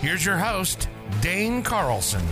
Here's 0.00 0.26
your 0.26 0.36
host, 0.36 0.90
Dane 1.22 1.62
Carlson. 1.62 2.22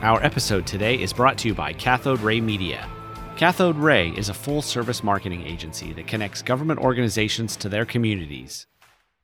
Our 0.00 0.22
episode 0.22 0.64
today 0.64 0.94
is 0.94 1.12
brought 1.12 1.38
to 1.38 1.48
you 1.48 1.54
by 1.54 1.72
KathodeRay 1.72 2.40
Media. 2.40 2.88
KathodeRay 3.36 4.16
is 4.16 4.28
a 4.28 4.34
full 4.34 4.62
service 4.62 5.02
marketing 5.02 5.44
agency 5.44 5.92
that 5.94 6.06
connects 6.06 6.40
government 6.40 6.78
organizations 6.78 7.56
to 7.56 7.68
their 7.68 7.84
communities. 7.84 8.68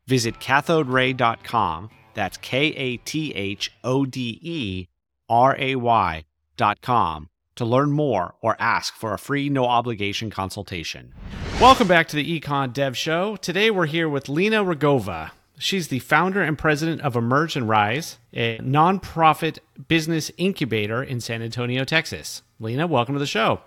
Visit 0.08 0.40
kathoderay.com, 0.40 1.90
that's 2.14 2.38
K 2.38 2.58
A 2.74 2.96
T 2.96 3.32
H 3.34 3.70
O 3.84 4.04
D 4.04 4.40
E 4.42 4.88
R 5.28 5.54
A 5.56 5.76
Y.com, 5.76 7.28
to 7.54 7.64
learn 7.64 7.92
more 7.92 8.34
or 8.42 8.56
ask 8.58 8.96
for 8.96 9.14
a 9.14 9.18
free 9.18 9.48
no 9.48 9.66
obligation 9.66 10.28
consultation. 10.28 11.14
Welcome 11.60 11.86
back 11.86 12.08
to 12.08 12.16
the 12.16 12.40
Econ 12.40 12.72
Dev 12.72 12.96
Show. 12.96 13.36
Today 13.36 13.70
we're 13.70 13.86
here 13.86 14.08
with 14.08 14.28
Lina 14.28 14.64
Rugova. 14.64 15.30
She's 15.62 15.86
the 15.86 16.00
founder 16.00 16.42
and 16.42 16.58
president 16.58 17.02
of 17.02 17.14
Emerge 17.14 17.54
and 17.54 17.68
Rise, 17.68 18.18
a 18.32 18.58
nonprofit 18.58 19.60
business 19.86 20.32
incubator 20.36 21.04
in 21.04 21.20
San 21.20 21.40
Antonio, 21.40 21.84
Texas. 21.84 22.42
Lina, 22.58 22.88
welcome 22.88 23.14
to 23.14 23.20
the 23.20 23.26
show. 23.26 23.60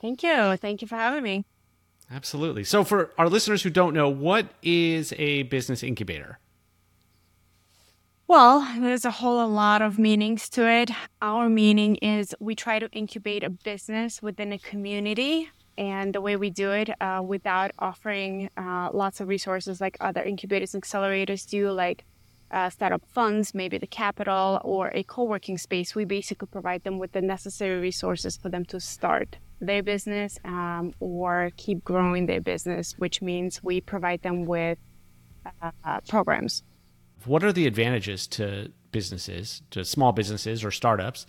Thank 0.00 0.22
you. 0.22 0.56
Thank 0.56 0.80
you 0.80 0.88
for 0.88 0.96
having 0.96 1.22
me. 1.22 1.44
Absolutely. 2.10 2.64
So, 2.64 2.84
for 2.84 3.10
our 3.18 3.28
listeners 3.28 3.62
who 3.62 3.68
don't 3.68 3.92
know, 3.92 4.08
what 4.08 4.46
is 4.62 5.12
a 5.18 5.42
business 5.42 5.82
incubator? 5.82 6.38
Well, 8.26 8.66
there's 8.80 9.04
a 9.04 9.10
whole 9.10 9.46
lot 9.46 9.82
of 9.82 9.98
meanings 9.98 10.48
to 10.50 10.66
it. 10.66 10.90
Our 11.20 11.50
meaning 11.50 11.96
is 11.96 12.34
we 12.40 12.54
try 12.54 12.78
to 12.78 12.90
incubate 12.92 13.44
a 13.44 13.50
business 13.50 14.22
within 14.22 14.54
a 14.54 14.58
community. 14.58 15.50
And 15.76 16.14
the 16.14 16.20
way 16.20 16.36
we 16.36 16.50
do 16.50 16.70
it 16.70 16.90
uh, 17.00 17.22
without 17.24 17.72
offering 17.78 18.50
uh, 18.56 18.90
lots 18.92 19.20
of 19.20 19.28
resources 19.28 19.80
like 19.80 19.96
other 20.00 20.22
incubators 20.22 20.74
and 20.74 20.82
accelerators 20.82 21.48
do, 21.48 21.70
like 21.70 22.04
uh, 22.50 22.70
startup 22.70 23.02
funds, 23.06 23.54
maybe 23.54 23.78
the 23.78 23.86
capital 23.86 24.60
or 24.62 24.88
a 24.94 25.02
co 25.02 25.24
working 25.24 25.58
space, 25.58 25.94
we 25.94 26.04
basically 26.04 26.46
provide 26.46 26.84
them 26.84 26.98
with 26.98 27.12
the 27.12 27.20
necessary 27.20 27.80
resources 27.80 28.36
for 28.36 28.48
them 28.48 28.64
to 28.66 28.78
start 28.78 29.38
their 29.60 29.82
business 29.82 30.38
um, 30.44 30.94
or 31.00 31.50
keep 31.56 31.82
growing 31.84 32.26
their 32.26 32.40
business, 32.40 32.94
which 32.98 33.20
means 33.20 33.62
we 33.62 33.80
provide 33.80 34.22
them 34.22 34.44
with 34.44 34.78
uh, 35.62 36.00
programs. 36.08 36.62
What 37.24 37.42
are 37.42 37.52
the 37.52 37.66
advantages 37.66 38.26
to 38.28 38.70
businesses, 38.92 39.62
to 39.70 39.84
small 39.84 40.12
businesses 40.12 40.64
or 40.64 40.70
startups, 40.70 41.26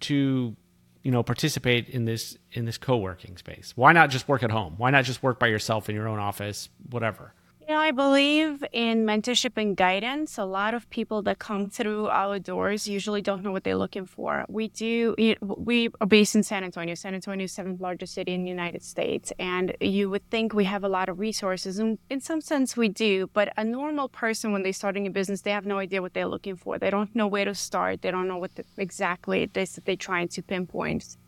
to 0.00 0.56
you 1.02 1.10
know 1.10 1.22
participate 1.22 1.88
in 1.88 2.04
this 2.04 2.36
in 2.52 2.64
this 2.64 2.78
co-working 2.78 3.36
space? 3.36 3.72
Why 3.76 3.92
not 3.92 4.10
just 4.10 4.28
work 4.28 4.42
at 4.42 4.50
home? 4.50 4.74
Why 4.76 4.90
not 4.90 5.04
just 5.04 5.22
work 5.22 5.38
by 5.38 5.48
yourself 5.48 5.88
in 5.88 5.94
your 5.94 6.08
own 6.08 6.18
office, 6.18 6.68
whatever? 6.90 7.32
You 7.68 7.74
know, 7.74 7.80
I 7.80 7.90
believe 7.90 8.64
in 8.72 9.04
mentorship 9.04 9.58
and 9.58 9.76
guidance. 9.76 10.38
A 10.38 10.46
lot 10.46 10.72
of 10.72 10.88
people 10.88 11.20
that 11.24 11.38
come 11.38 11.68
through 11.76 12.06
our 12.08 12.38
doors 12.38 12.88
usually 12.88 13.20
don't 13.20 13.42
know 13.42 13.52
what 13.52 13.62
they're 13.62 13.76
looking 13.76 14.06
for. 14.06 14.46
We 14.48 14.68
do, 14.68 15.14
we 15.42 15.90
are 16.00 16.06
based 16.06 16.34
in 16.34 16.42
San 16.42 16.64
Antonio. 16.64 16.94
San 16.94 17.14
Antonio 17.14 17.44
is 17.44 17.52
seventh 17.52 17.78
largest 17.78 18.14
city 18.14 18.32
in 18.32 18.42
the 18.42 18.48
United 18.48 18.82
States. 18.82 19.34
And 19.38 19.76
you 19.82 20.08
would 20.08 20.26
think 20.30 20.54
we 20.54 20.64
have 20.64 20.82
a 20.82 20.88
lot 20.88 21.10
of 21.10 21.18
resources. 21.18 21.78
And 21.78 21.98
in 22.08 22.22
some 22.22 22.40
sense, 22.40 22.74
we 22.74 22.88
do. 22.88 23.28
But 23.34 23.52
a 23.58 23.64
normal 23.64 24.08
person, 24.08 24.50
when 24.52 24.62
they're 24.62 24.72
starting 24.72 25.06
a 25.06 25.10
business, 25.10 25.42
they 25.42 25.50
have 25.50 25.66
no 25.66 25.76
idea 25.76 26.00
what 26.00 26.14
they're 26.14 26.24
looking 26.24 26.56
for. 26.56 26.78
They 26.78 26.88
don't 26.88 27.14
know 27.14 27.26
where 27.26 27.44
to 27.44 27.54
start. 27.54 28.00
They 28.00 28.10
don't 28.10 28.28
know 28.28 28.38
what 28.38 28.54
the, 28.54 28.64
exactly 28.78 29.42
it 29.42 29.54
is 29.54 29.74
that 29.74 29.84
they're 29.84 29.94
trying 29.94 30.28
to 30.28 30.42
pinpoint 30.42 31.18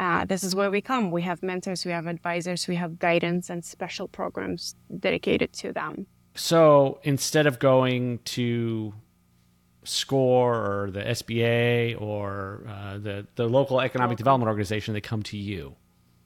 uh, 0.00 0.24
this 0.24 0.42
is 0.42 0.56
where 0.56 0.70
we 0.70 0.80
come. 0.80 1.10
We 1.10 1.20
have 1.22 1.42
mentors, 1.42 1.84
we 1.84 1.92
have 1.92 2.06
advisors, 2.06 2.66
we 2.66 2.76
have 2.76 2.98
guidance 2.98 3.50
and 3.50 3.62
special 3.62 4.08
programs 4.08 4.74
dedicated 4.98 5.52
to 5.52 5.74
them. 5.74 6.06
So 6.34 7.00
instead 7.02 7.46
of 7.46 7.58
going 7.58 8.20
to 8.36 8.94
SCORE 9.84 10.54
or 10.54 10.90
the 10.90 11.02
SBA 11.02 12.00
or 12.00 12.62
uh, 12.66 12.96
the, 12.96 13.26
the 13.34 13.46
local 13.46 13.78
economic 13.82 14.16
development 14.16 14.48
organization, 14.48 14.94
they 14.94 15.02
come 15.02 15.22
to 15.24 15.36
you. 15.36 15.76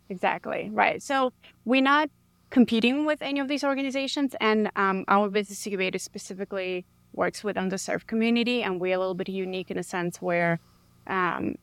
Exactly, 0.09 0.71
right. 0.73 1.03
So 1.03 1.33
we're 1.65 1.83
not 1.83 2.11
competing 2.51 3.07
with 3.07 3.23
any 3.23 3.41
of 3.41 3.49
these 3.49 3.65
organizations, 3.65 4.37
and 4.41 4.71
um, 4.77 5.05
our 5.09 5.29
business 5.29 5.67
incubator 5.67 5.99
specifically 5.99 6.87
works 7.13 7.43
with 7.43 7.57
underserved 7.57 8.07
community, 8.07 8.63
and 8.63 8.81
we're 8.81 8.95
a 8.95 8.99
little 8.99 9.15
bit 9.15 9.29
unique 9.29 9.73
in 9.73 9.79
a 9.79 9.83
sense 9.83 10.23
where 10.23 10.61
um, 11.09 11.57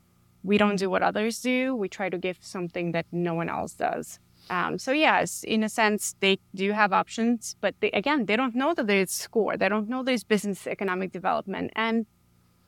we 0.44 0.58
don't 0.58 0.78
do 0.78 0.90
what 0.90 1.04
others 1.04 1.42
do. 1.42 1.76
We 1.76 1.90
try 1.90 2.10
to 2.10 2.18
give 2.18 2.38
something 2.42 2.92
that 2.94 3.06
no 3.12 3.34
one 3.34 3.50
else 3.50 3.74
does. 3.74 4.20
Um, 4.50 4.78
so 4.80 4.92
yes, 4.92 5.44
in 5.44 5.64
a 5.64 5.70
sense, 5.70 6.16
they 6.20 6.40
do 6.56 6.72
have 6.72 6.92
options, 6.92 7.56
but 7.62 7.76
they, 7.80 7.92
again, 7.92 8.26
they 8.26 8.36
don't 8.36 8.56
know 8.56 8.74
that 8.74 8.88
there's 8.88 9.12
SCORE. 9.12 9.58
They 9.58 9.70
don't 9.70 9.88
know 9.88 10.04
there's 10.04 10.24
business 10.24 10.68
economic 10.68 11.12
development. 11.12 11.72
And 11.76 12.06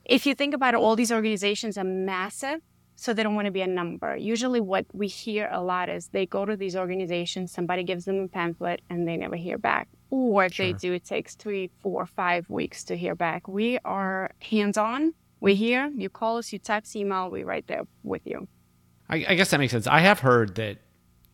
if 0.04 0.24
you 0.24 0.34
think 0.34 0.54
about 0.54 0.74
it, 0.74 0.80
all 0.80 0.96
these 0.96 1.12
organizations 1.12 1.76
are 1.76 1.84
massive, 1.84 2.60
so 2.96 3.12
they 3.12 3.22
don't 3.22 3.34
want 3.34 3.46
to 3.46 3.52
be 3.52 3.62
a 3.62 3.66
number. 3.66 4.16
Usually, 4.16 4.60
what 4.60 4.86
we 4.92 5.08
hear 5.08 5.48
a 5.50 5.62
lot 5.62 5.88
is 5.88 6.08
they 6.08 6.26
go 6.26 6.44
to 6.44 6.56
these 6.56 6.76
organizations, 6.76 7.52
somebody 7.52 7.82
gives 7.82 8.04
them 8.04 8.20
a 8.20 8.28
pamphlet, 8.28 8.80
and 8.88 9.06
they 9.06 9.16
never 9.16 9.36
hear 9.36 9.58
back. 9.58 9.88
Or 10.10 10.44
if 10.44 10.54
sure. 10.54 10.66
they 10.66 10.72
do, 10.74 10.92
it 10.92 11.04
takes 11.04 11.34
three, 11.34 11.70
four, 11.80 12.06
five 12.06 12.48
weeks 12.48 12.84
to 12.84 12.96
hear 12.96 13.16
back. 13.16 13.48
We 13.48 13.78
are 13.84 14.30
hands 14.40 14.78
on 14.78 15.12
we're 15.44 15.54
here. 15.54 15.92
You 15.94 16.08
call 16.08 16.38
us, 16.38 16.54
you 16.54 16.58
text, 16.58 16.96
email, 16.96 17.30
we're 17.30 17.44
right 17.44 17.66
there 17.66 17.86
with 18.02 18.22
you. 18.24 18.48
I, 19.10 19.26
I 19.28 19.34
guess 19.34 19.50
that 19.50 19.58
makes 19.58 19.72
sense. 19.72 19.86
I 19.86 20.00
have 20.00 20.20
heard 20.20 20.54
that 20.54 20.78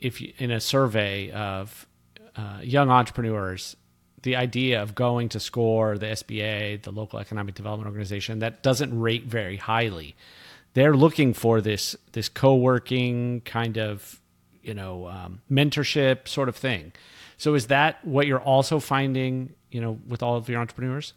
if 0.01 0.21
you, 0.21 0.33
in 0.37 0.51
a 0.51 0.59
survey 0.59 1.31
of 1.31 1.87
uh, 2.35 2.59
young 2.61 2.91
entrepreneurs, 2.91 3.77
the 4.23 4.35
idea 4.35 4.83
of 4.83 4.97
going 4.97 5.29
to 5.29 5.39
SCORE, 5.39 5.97
the 5.97 6.07
SBA, 6.07 6.83
the 6.83 6.91
local 6.91 7.21
economic 7.21 7.55
development 7.55 7.87
organization, 7.87 8.41
that 8.41 8.65
doesn't 8.65 8.99
rate 8.99 9.27
very 9.27 9.57
highly. 9.57 10.17
They're 10.75 10.97
looking 10.97 11.33
for 11.33 11.61
this 11.61 11.95
this 12.11 12.29
co-working 12.29 13.43
kind 13.43 13.79
of 13.79 14.21
you 14.61 14.75
know 14.75 15.07
um, 15.07 15.41
mentorship 15.49 16.27
sort 16.27 16.49
of 16.49 16.57
thing. 16.57 16.93
So 17.39 17.55
is 17.55 17.69
that 17.69 18.05
what 18.05 18.27
you're 18.27 18.43
also 18.43 18.81
finding? 18.81 19.55
You 19.71 19.81
know, 19.81 19.99
with 20.09 20.21
all 20.21 20.37
of 20.37 20.49
your 20.49 20.61
entrepreneurs? 20.61 21.15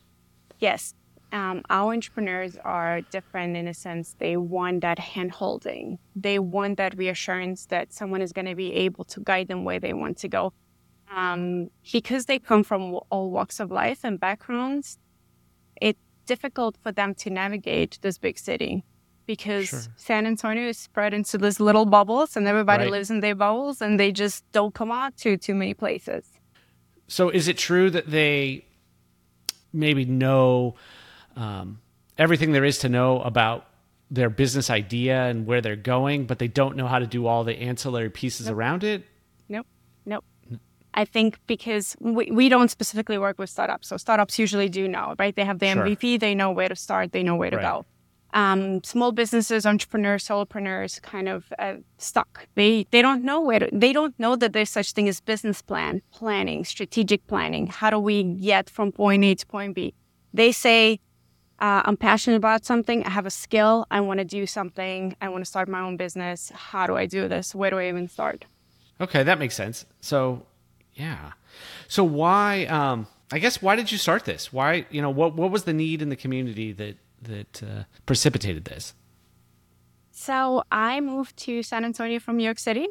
Yes, 0.59 0.93
um, 1.33 1.63
our 1.71 1.91
entrepreneurs 1.93 2.57
are 2.63 3.01
different 3.01 3.57
in 3.57 3.67
a 3.67 3.73
sense. 3.73 4.15
They 4.19 4.37
want 4.37 4.81
that 4.81 4.99
hand 4.99 5.31
holding. 5.31 5.97
They 6.15 6.37
want 6.37 6.77
that 6.77 6.95
reassurance 6.95 7.65
that 7.65 7.91
someone 7.91 8.21
is 8.21 8.31
going 8.31 8.45
to 8.45 8.55
be 8.55 8.71
able 8.73 9.03
to 9.05 9.19
guide 9.19 9.47
them 9.47 9.63
where 9.65 9.79
they 9.79 9.93
want 9.93 10.17
to 10.19 10.27
go. 10.27 10.53
Um, 11.11 11.71
because 11.91 12.27
they 12.27 12.37
come 12.37 12.63
from 12.63 12.99
all 13.09 13.31
walks 13.31 13.59
of 13.59 13.71
life 13.71 14.01
and 14.03 14.19
backgrounds, 14.19 14.99
it's 15.81 15.99
difficult 16.27 16.77
for 16.81 16.91
them 16.91 17.15
to 17.15 17.31
navigate 17.31 17.97
this 18.03 18.19
big 18.19 18.37
city 18.37 18.83
because 19.25 19.69
sure. 19.69 19.79
San 19.95 20.27
Antonio 20.27 20.69
is 20.69 20.77
spread 20.77 21.15
into 21.15 21.39
these 21.39 21.59
little 21.59 21.85
bubbles 21.85 22.37
and 22.37 22.47
everybody 22.47 22.83
right. 22.83 22.91
lives 22.91 23.09
in 23.09 23.21
their 23.21 23.35
bubbles 23.35 23.81
and 23.81 23.99
they 23.99 24.11
just 24.11 24.43
don't 24.51 24.75
come 24.75 24.91
out 24.91 25.17
to 25.17 25.35
too 25.37 25.55
many 25.55 25.73
places. 25.73 26.25
So 27.07 27.29
is 27.29 27.47
it 27.47 27.57
true 27.57 27.89
that 27.89 28.11
they 28.11 28.65
maybe 29.71 30.05
know 30.05 30.75
um, 31.35 31.81
everything 32.17 32.51
there 32.51 32.65
is 32.65 32.79
to 32.79 32.89
know 32.89 33.21
about 33.21 33.65
their 34.11 34.29
business 34.29 34.69
idea 34.69 35.23
and 35.23 35.47
where 35.47 35.61
they're 35.61 35.75
going, 35.75 36.25
but 36.25 36.39
they 36.39 36.47
don't 36.47 36.75
know 36.75 36.87
how 36.87 36.99
to 36.99 37.07
do 37.07 37.25
all 37.25 37.43
the 37.43 37.55
ancillary 37.55 38.09
pieces 38.09 38.47
nope. 38.47 38.55
around 38.55 38.83
it? 38.83 39.03
Nope. 39.49 39.65
Nope. 40.05 40.23
I 40.93 41.05
think 41.05 41.39
because 41.47 41.95
we, 41.99 42.29
we 42.31 42.49
don't 42.49 42.69
specifically 42.69 43.17
work 43.17 43.39
with 43.39 43.49
startups. 43.49 43.87
So 43.87 43.97
startups 43.97 44.37
usually 44.37 44.69
do 44.69 44.87
know, 44.87 45.15
right? 45.17 45.35
They 45.35 45.45
have 45.45 45.59
the 45.59 45.71
sure. 45.71 45.83
MVP, 45.83 46.19
they 46.19 46.35
know 46.35 46.51
where 46.51 46.69
to 46.69 46.75
start, 46.75 47.11
they 47.11 47.23
know 47.23 47.35
where 47.35 47.49
to 47.49 47.57
right. 47.57 47.63
go. 47.63 47.85
Um, 48.33 48.83
small 48.83 49.11
businesses, 49.11 49.65
entrepreneurs, 49.65 50.27
solopreneurs, 50.27 50.99
kind 51.01 51.29
of 51.29 51.53
uh, 51.59 51.75
stuck. 51.99 52.47
They 52.55 52.87
they 52.89 53.01
don't 53.03 53.23
know 53.23 53.39
where 53.41 53.59
to, 53.59 53.69
they 53.71 53.93
don't 53.93 54.17
know 54.19 54.35
that 54.35 54.53
there's 54.53 54.71
such 54.71 54.93
thing 54.93 55.07
as 55.07 55.21
business 55.21 55.61
plan, 55.61 56.01
planning, 56.11 56.65
strategic 56.65 57.25
planning. 57.27 57.67
How 57.67 57.91
do 57.91 57.99
we 57.99 58.23
get 58.23 58.71
from 58.71 58.91
point 58.91 59.23
A 59.23 59.35
to 59.35 59.45
point 59.45 59.75
B? 59.75 59.93
They 60.33 60.51
say 60.51 60.99
uh, 61.63 61.81
I'm 61.85 61.95
passionate 61.95 62.35
about 62.35 62.65
something. 62.65 63.05
I 63.05 63.09
have 63.09 63.25
a 63.25 63.29
skill. 63.29 63.87
I 63.89 64.01
want 64.01 64.17
to 64.17 64.25
do 64.25 64.45
something. 64.45 65.15
I 65.21 65.29
want 65.29 65.45
to 65.45 65.49
start 65.49 65.69
my 65.69 65.79
own 65.79 65.95
business. 65.95 66.51
How 66.53 66.85
do 66.87 66.97
I 66.97 67.05
do 67.05 67.29
this? 67.29 67.55
Where 67.55 67.69
do 67.69 67.79
I 67.79 67.87
even 67.87 68.09
start? 68.09 68.43
Okay, 68.99 69.23
that 69.23 69.39
makes 69.39 69.55
sense. 69.55 69.85
So, 70.01 70.45
yeah. 70.93 71.31
So 71.87 72.03
why? 72.03 72.65
Um, 72.65 73.07
I 73.31 73.39
guess 73.39 73.61
why 73.61 73.77
did 73.77 73.93
you 73.93 73.97
start 73.97 74.25
this? 74.25 74.51
Why 74.51 74.85
you 74.91 75.01
know 75.01 75.09
what 75.09 75.35
what 75.35 75.51
was 75.51 75.63
the 75.63 75.73
need 75.73 76.01
in 76.01 76.09
the 76.09 76.17
community 76.17 76.73
that 76.73 76.97
that 77.21 77.63
uh, 77.63 77.83
precipitated 78.05 78.65
this? 78.65 78.93
So 80.11 80.63
I 80.69 80.99
moved 80.99 81.37
to 81.45 81.63
San 81.63 81.85
Antonio 81.85 82.19
from 82.19 82.35
New 82.35 82.43
York 82.43 82.59
City 82.59 82.87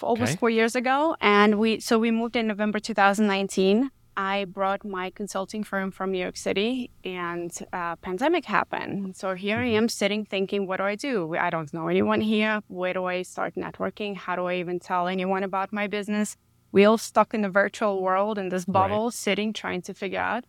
almost 0.00 0.32
okay. 0.32 0.38
four 0.38 0.50
years 0.50 0.74
ago, 0.74 1.14
and 1.20 1.58
we 1.58 1.78
so 1.78 1.98
we 1.98 2.10
moved 2.10 2.36
in 2.36 2.46
November 2.46 2.78
2019. 2.78 3.90
I 4.16 4.44
brought 4.44 4.84
my 4.84 5.10
consulting 5.10 5.64
firm 5.64 5.90
from 5.90 6.12
New 6.12 6.18
York 6.18 6.36
City, 6.36 6.90
and 7.04 7.50
uh, 7.72 7.96
pandemic 7.96 8.44
happened. 8.44 9.16
So 9.16 9.34
here 9.34 9.58
I 9.58 9.66
mm-hmm. 9.66 9.76
am 9.76 9.88
sitting 9.88 10.24
thinking, 10.24 10.66
what 10.66 10.76
do 10.76 10.84
I 10.84 10.94
do? 10.94 11.34
I 11.36 11.50
don't 11.50 11.72
know 11.74 11.88
anyone 11.88 12.20
here. 12.20 12.60
Where 12.68 12.94
do 12.94 13.04
I 13.06 13.22
start 13.22 13.54
networking? 13.56 14.16
How 14.16 14.36
do 14.36 14.46
I 14.46 14.56
even 14.56 14.78
tell 14.78 15.08
anyone 15.08 15.42
about 15.42 15.72
my 15.72 15.86
business? 15.86 16.36
We 16.70 16.84
all 16.84 16.98
stuck 16.98 17.34
in 17.34 17.42
the 17.42 17.48
virtual 17.48 18.02
world 18.02 18.38
in 18.38 18.48
this 18.48 18.64
bubble, 18.64 19.06
right. 19.06 19.12
sitting 19.12 19.52
trying 19.52 19.82
to 19.82 19.94
figure 19.94 20.20
out. 20.20 20.44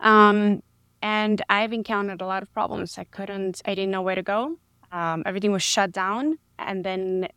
Um, 0.00 0.62
and 1.02 1.42
I've 1.48 1.72
encountered 1.72 2.20
a 2.20 2.26
lot 2.26 2.42
of 2.42 2.52
problems. 2.52 2.98
I 2.98 3.04
couldn't. 3.04 3.62
I 3.64 3.74
didn't 3.74 3.90
know 3.90 4.02
where 4.02 4.14
to 4.14 4.22
go. 4.22 4.58
Um, 4.90 5.22
everything 5.26 5.52
was 5.52 5.62
shut 5.62 5.92
down, 5.92 6.38
and 6.58 6.84
then 6.84 7.28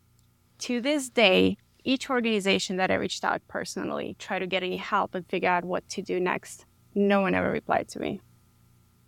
to 0.59 0.81
this 0.81 1.09
day, 1.09 1.57
each 1.83 2.09
organization 2.09 2.77
that 2.77 2.91
I 2.91 2.95
reached 2.95 3.23
out 3.23 3.41
personally, 3.47 4.15
try 4.19 4.39
to 4.39 4.47
get 4.47 4.63
any 4.63 4.77
help 4.77 5.15
and 5.15 5.27
figure 5.27 5.49
out 5.49 5.65
what 5.65 5.87
to 5.89 6.01
do 6.01 6.19
next. 6.19 6.65
No 6.93 7.21
one 7.21 7.33
ever 7.33 7.49
replied 7.49 7.87
to 7.89 7.99
me. 7.99 8.21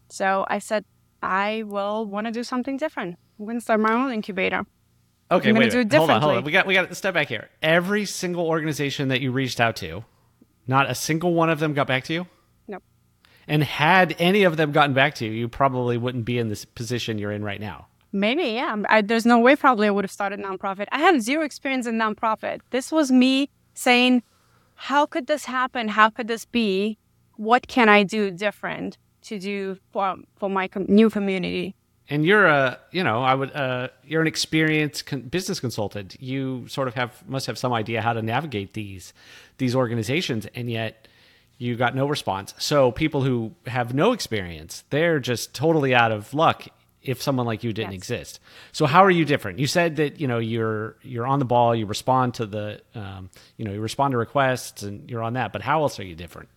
So 0.10 0.46
I 0.48 0.60
said, 0.60 0.86
I 1.22 1.64
will 1.66 2.06
want 2.06 2.28
to 2.28 2.31
do 2.31 2.44
something 2.44 2.78
different. 2.78 3.18
I'm 3.40 3.46
going 3.46 3.58
to 3.58 3.62
start 3.62 3.80
my 3.80 3.94
own 3.94 4.12
incubator. 4.12 4.66
Okay, 5.31 5.50
I'm 5.50 5.56
wait, 5.56 5.72
do 5.72 5.80
it 5.80 5.94
hold 5.94 6.10
on, 6.10 6.22
hold 6.22 6.38
on. 6.38 6.44
We 6.44 6.52
got 6.52 6.68
we 6.68 6.74
got 6.74 6.90
to 6.90 6.96
step 6.96 7.14
back 7.14 7.28
here. 7.28 7.50
Every 7.62 8.06
single 8.06 8.46
organization 8.46 9.08
that 9.08 9.22
you 9.22 9.31
reached 9.31 9.60
out 9.60 9.76
to, 9.78 10.04
not 10.68 10.90
a 10.90 10.96
single 10.96 11.34
one 11.34 11.50
of 11.50 11.60
them 11.60 11.74
got 11.74 11.88
back 11.88 12.04
to 12.06 12.14
you. 12.14 12.28
Nope. 12.68 12.84
And 13.48 13.64
had 13.64 14.16
any 14.19 14.44
of 14.44 14.58
them 14.58 14.72
gotten 14.72 14.94
back 14.94 15.16
to 15.16 15.26
you, 15.26 15.31
you 15.31 15.48
probably 15.48 15.98
wouldn't 15.98 16.26
be 16.26 16.38
in 16.38 16.50
this 16.50 16.66
position 16.66 17.18
you're 17.18 17.31
in 17.31 17.44
right 17.44 17.60
now. 17.60 17.88
Maybe, 18.13 18.44
yeah. 18.44 18.75
I, 18.88 19.01
there's 19.01 19.25
no 19.25 19.39
way 19.39 19.56
probably 19.56 19.88
I 19.88 19.89
would 19.89 20.04
have 20.04 20.12
started 20.12 20.39
nonprofit. 20.39 20.88
I 20.92 21.00
had 21.00 21.21
zero 21.21 21.44
experience 21.44 21.88
in 21.88 21.95
nonprofit. 21.95 22.62
This 22.69 22.92
was 22.92 23.12
me 23.12 23.50
saying, 23.74 24.21
how 24.75 25.07
could 25.07 25.25
this 25.25 25.45
happen? 25.45 25.88
How 25.88 26.12
could 26.12 26.27
this 26.27 26.45
be? 26.45 27.00
What 27.38 27.68
can 27.68 27.89
I 27.89 28.04
do 28.04 28.30
different 28.30 28.98
to 29.24 29.39
do 29.39 29.80
for, 29.92 30.15
for 30.36 30.50
my 30.50 30.68
com- 30.68 30.86
new 30.88 31.10
community? 31.10 31.75
And 32.10 32.24
you're 32.24 32.45
a, 32.45 32.80
you 32.92 33.04
know, 33.04 33.24
I 33.24 33.33
would, 33.33 33.51
uh, 33.56 33.88
you're 34.06 34.21
an 34.21 34.27
experienced 34.27 35.07
con- 35.07 35.21
business 35.21 35.59
consultant. 35.59 36.16
You 36.21 36.68
sort 36.68 36.88
of 36.88 36.94
have, 36.94 37.27
must 37.27 37.48
have 37.48 37.57
some 37.57 37.74
idea 37.74 38.01
how 38.01 38.13
to 38.13 38.21
navigate 38.21 38.74
these, 38.74 39.13
these 39.57 39.75
organizations. 39.75 40.45
And 40.54 40.69
yet, 40.69 41.07
you 41.57 41.75
got 41.75 41.95
no 41.95 42.06
response. 42.06 42.54
So 42.57 42.92
people 42.92 43.21
who 43.21 43.54
have 43.68 43.94
no 43.94 44.12
experience, 44.12 44.83
they're 44.89 45.19
just 45.19 45.56
totally 45.56 45.95
out 45.95 46.12
of 46.12 46.33
luck 46.33 46.68
if 47.04 47.22
someone 47.22 47.46
like 47.46 47.64
you 47.64 47.74
didn't 47.74 47.92
yes. 47.92 48.00
exist. 48.00 48.40
So 48.72 48.86
how 48.86 49.04
are 49.04 49.12
you 49.12 49.26
different? 49.26 49.60
You 49.60 49.68
said 49.68 49.98
that 49.98 50.20
you 50.20 50.28
know 50.28 50.40
you're 50.40 50.96
you're 51.02 51.28
on 51.28 51.40
the 51.40 51.46
ball, 51.46 51.76
you 51.76 51.86
respond 51.86 52.36
to 52.36 52.46
the 52.46 52.82
um, 52.96 53.30
you 53.58 53.66
know 53.66 53.74
you 53.74 53.82
respond 53.82 54.14
to 54.14 54.18
requests, 54.18 54.84
and 54.84 55.10
you're 55.10 55.24
on 55.24 55.34
that. 55.34 55.54
But 55.54 55.62
how 55.62 55.82
else 55.82 56.00
are 56.00 56.06
you 56.06 56.16
different? 56.16 56.50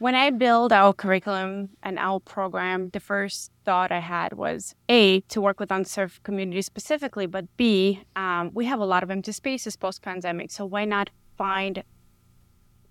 When 0.00 0.14
I 0.14 0.30
build 0.30 0.72
our 0.72 0.94
curriculum 0.94 1.68
and 1.82 1.98
our 1.98 2.20
program, 2.20 2.88
the 2.88 3.00
first 3.00 3.52
thought 3.66 3.92
I 3.92 3.98
had 3.98 4.32
was 4.32 4.74
A, 4.88 5.20
to 5.28 5.42
work 5.42 5.60
with 5.60 5.70
unserved 5.70 6.22
communities 6.22 6.64
specifically, 6.64 7.26
but 7.26 7.54
B, 7.58 8.02
um, 8.16 8.50
we 8.54 8.64
have 8.64 8.80
a 8.80 8.86
lot 8.86 9.02
of 9.02 9.10
empty 9.10 9.32
spaces 9.32 9.76
post 9.76 10.00
pandemic. 10.00 10.52
So 10.52 10.64
why 10.64 10.86
not 10.86 11.10
find 11.36 11.84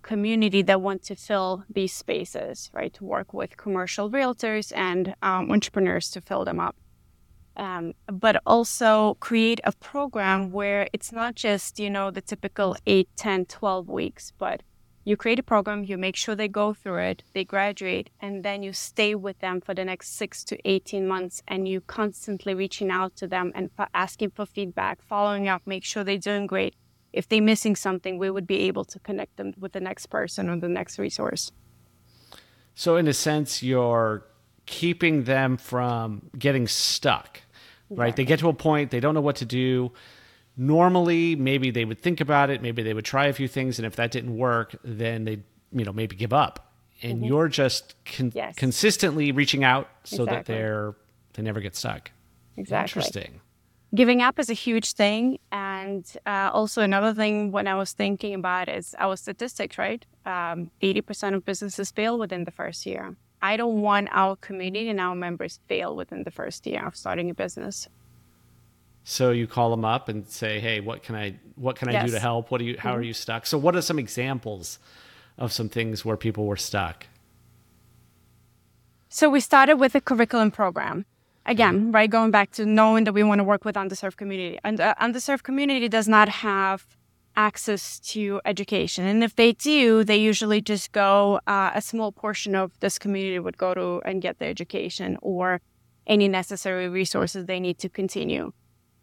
community 0.01 0.61
that 0.63 0.81
want 0.81 1.03
to 1.03 1.15
fill 1.15 1.63
these 1.69 1.93
spaces, 1.93 2.69
right? 2.73 2.93
To 2.95 3.03
work 3.03 3.33
with 3.33 3.57
commercial 3.57 4.09
realtors 4.09 4.71
and 4.75 5.15
um, 5.21 5.51
entrepreneurs 5.51 6.09
to 6.11 6.21
fill 6.21 6.45
them 6.45 6.59
up. 6.59 6.75
Um, 7.57 7.93
but 8.07 8.41
also 8.45 9.15
create 9.19 9.59
a 9.65 9.73
program 9.73 10.51
where 10.51 10.87
it's 10.93 11.11
not 11.11 11.35
just, 11.35 11.79
you 11.79 11.89
know, 11.89 12.09
the 12.09 12.21
typical 12.21 12.77
8, 12.87 13.09
10, 13.17 13.45
12 13.45 13.89
weeks, 13.89 14.31
but 14.37 14.61
you 15.03 15.17
create 15.17 15.39
a 15.39 15.43
program, 15.43 15.83
you 15.83 15.97
make 15.97 16.15
sure 16.15 16.35
they 16.35 16.47
go 16.47 16.73
through 16.73 16.99
it, 16.99 17.23
they 17.33 17.43
graduate, 17.43 18.09
and 18.21 18.45
then 18.45 18.63
you 18.63 18.71
stay 18.71 19.15
with 19.15 19.39
them 19.39 19.59
for 19.59 19.73
the 19.73 19.83
next 19.83 20.15
six 20.15 20.43
to 20.45 20.57
18 20.69 21.07
months 21.07 21.41
and 21.47 21.67
you 21.67 21.81
constantly 21.81 22.53
reaching 22.53 22.91
out 22.91 23.15
to 23.17 23.27
them 23.27 23.51
and 23.55 23.71
asking 23.93 24.29
for 24.31 24.45
feedback, 24.45 25.01
following 25.01 25.47
up, 25.47 25.61
make 25.65 25.83
sure 25.83 26.03
they're 26.03 26.17
doing 26.17 26.47
great 26.47 26.75
if 27.13 27.27
they're 27.27 27.41
missing 27.41 27.75
something, 27.75 28.17
we 28.17 28.29
would 28.29 28.47
be 28.47 28.61
able 28.61 28.85
to 28.85 28.99
connect 28.99 29.37
them 29.37 29.53
with 29.59 29.73
the 29.73 29.79
next 29.79 30.07
person 30.07 30.49
or 30.49 30.57
the 30.57 30.69
next 30.69 30.99
resource. 30.99 31.51
So, 32.75 32.95
in 32.95 33.07
a 33.07 33.13
sense, 33.13 33.61
you're 33.61 34.25
keeping 34.65 35.23
them 35.23 35.57
from 35.57 36.29
getting 36.37 36.67
stuck, 36.67 37.41
right? 37.89 38.15
They 38.15 38.25
get 38.25 38.39
to 38.39 38.49
a 38.49 38.53
point, 38.53 38.91
they 38.91 38.99
don't 38.99 39.13
know 39.13 39.21
what 39.21 39.37
to 39.37 39.45
do. 39.45 39.91
Normally, 40.55 41.35
maybe 41.35 41.71
they 41.71 41.85
would 41.85 42.01
think 42.01 42.21
about 42.21 42.49
it, 42.49 42.61
maybe 42.61 42.83
they 42.83 42.93
would 42.93 43.05
try 43.05 43.25
a 43.25 43.33
few 43.33 43.47
things, 43.47 43.79
and 43.79 43.85
if 43.85 43.95
that 43.95 44.11
didn't 44.11 44.37
work, 44.37 44.75
then 44.83 45.25
they'd, 45.25 45.43
you 45.71 45.85
know, 45.85 45.93
maybe 45.93 46.15
give 46.15 46.33
up. 46.33 46.73
And 47.01 47.17
mm-hmm. 47.17 47.25
you're 47.25 47.47
just 47.47 47.95
con- 48.05 48.31
yes. 48.35 48.55
consistently 48.55 49.31
reaching 49.31 49.63
out 49.63 49.89
so 50.03 50.23
exactly. 50.23 50.35
that 50.35 50.45
they're 50.45 50.95
they 51.33 51.43
never 51.43 51.61
get 51.61 51.75
stuck. 51.75 52.11
Exactly. 52.57 52.99
Interesting 52.99 53.41
giving 53.93 54.21
up 54.21 54.39
is 54.39 54.49
a 54.49 54.53
huge 54.53 54.93
thing. 54.93 55.39
And 55.51 56.05
uh, 56.25 56.49
also, 56.53 56.81
another 56.81 57.13
thing 57.13 57.51
when 57.51 57.67
I 57.67 57.75
was 57.75 57.93
thinking 57.93 58.33
about 58.33 58.69
is 58.69 58.95
our 58.99 59.15
statistics, 59.15 59.77
right? 59.77 60.05
Um, 60.25 60.71
80% 60.81 61.35
of 61.35 61.45
businesses 61.45 61.91
fail 61.91 62.17
within 62.17 62.43
the 62.43 62.51
first 62.51 62.85
year. 62.85 63.15
I 63.41 63.57
don't 63.57 63.81
want 63.81 64.09
our 64.11 64.35
community 64.35 64.89
and 64.89 64.99
our 64.99 65.15
members 65.15 65.59
fail 65.67 65.95
within 65.95 66.23
the 66.23 66.31
first 66.31 66.67
year 66.67 66.85
of 66.85 66.95
starting 66.95 67.29
a 67.29 67.33
business. 67.33 67.87
So 69.05 69.31
you 69.31 69.47
call 69.47 69.71
them 69.71 69.85
up 69.85 70.09
and 70.09 70.27
say, 70.27 70.59
"Hey, 70.59 70.81
what 70.81 71.03
can 71.03 71.15
I 71.15 71.35
what 71.55 71.77
can 71.77 71.87
I 71.87 71.93
yes. 71.93 72.05
do 72.07 72.11
to 72.11 72.19
help? 72.19 72.51
What 72.51 72.59
do 72.59 72.65
you 72.65 72.75
how 72.77 72.91
mm-hmm. 72.91 72.99
are 72.99 73.03
you 73.03 73.13
stuck?" 73.13 73.45
So 73.45 73.57
what 73.57 73.75
are 73.75 73.81
some 73.81 73.97
examples 73.97 74.77
of 75.37 75.53
some 75.53 75.69
things 75.69 76.03
where 76.03 76.17
people 76.17 76.45
were 76.45 76.57
stuck? 76.57 77.07
So 79.07 79.29
we 79.29 79.39
started 79.39 79.77
with 79.77 79.95
a 79.95 80.01
curriculum 80.01 80.51
program 80.51 81.05
again, 81.49 81.91
right, 81.91 82.09
going 82.09 82.31
back 82.31 82.51
to 82.51 82.65
knowing 82.65 83.03
that 83.05 83.13
we 83.13 83.23
want 83.23 83.39
to 83.39 83.43
work 83.43 83.65
with 83.65 83.75
underserved 83.75 84.17
community. 84.17 84.59
And 84.63 84.79
uh, 84.79 84.93
underserved 85.01 85.43
community 85.43 85.89
does 85.89 86.07
not 86.07 86.29
have 86.29 86.85
access 87.35 87.99
to 87.99 88.39
education. 88.45 89.05
And 89.05 89.23
if 89.23 89.35
they 89.35 89.53
do, 89.53 90.03
they 90.03 90.17
usually 90.17 90.61
just 90.61 90.91
go, 90.91 91.39
uh, 91.47 91.71
a 91.73 91.81
small 91.81 92.11
portion 92.11 92.53
of 92.55 92.79
this 92.79 92.99
community 92.99 93.39
would 93.39 93.57
go 93.57 93.73
to 93.73 94.01
and 94.05 94.21
get 94.21 94.39
the 94.39 94.45
education 94.45 95.17
or 95.21 95.61
any 96.05 96.27
necessary 96.27 96.87
resources 96.87 97.45
they 97.45 97.59
need 97.59 97.79
to 97.79 97.89
continue. 97.89 98.51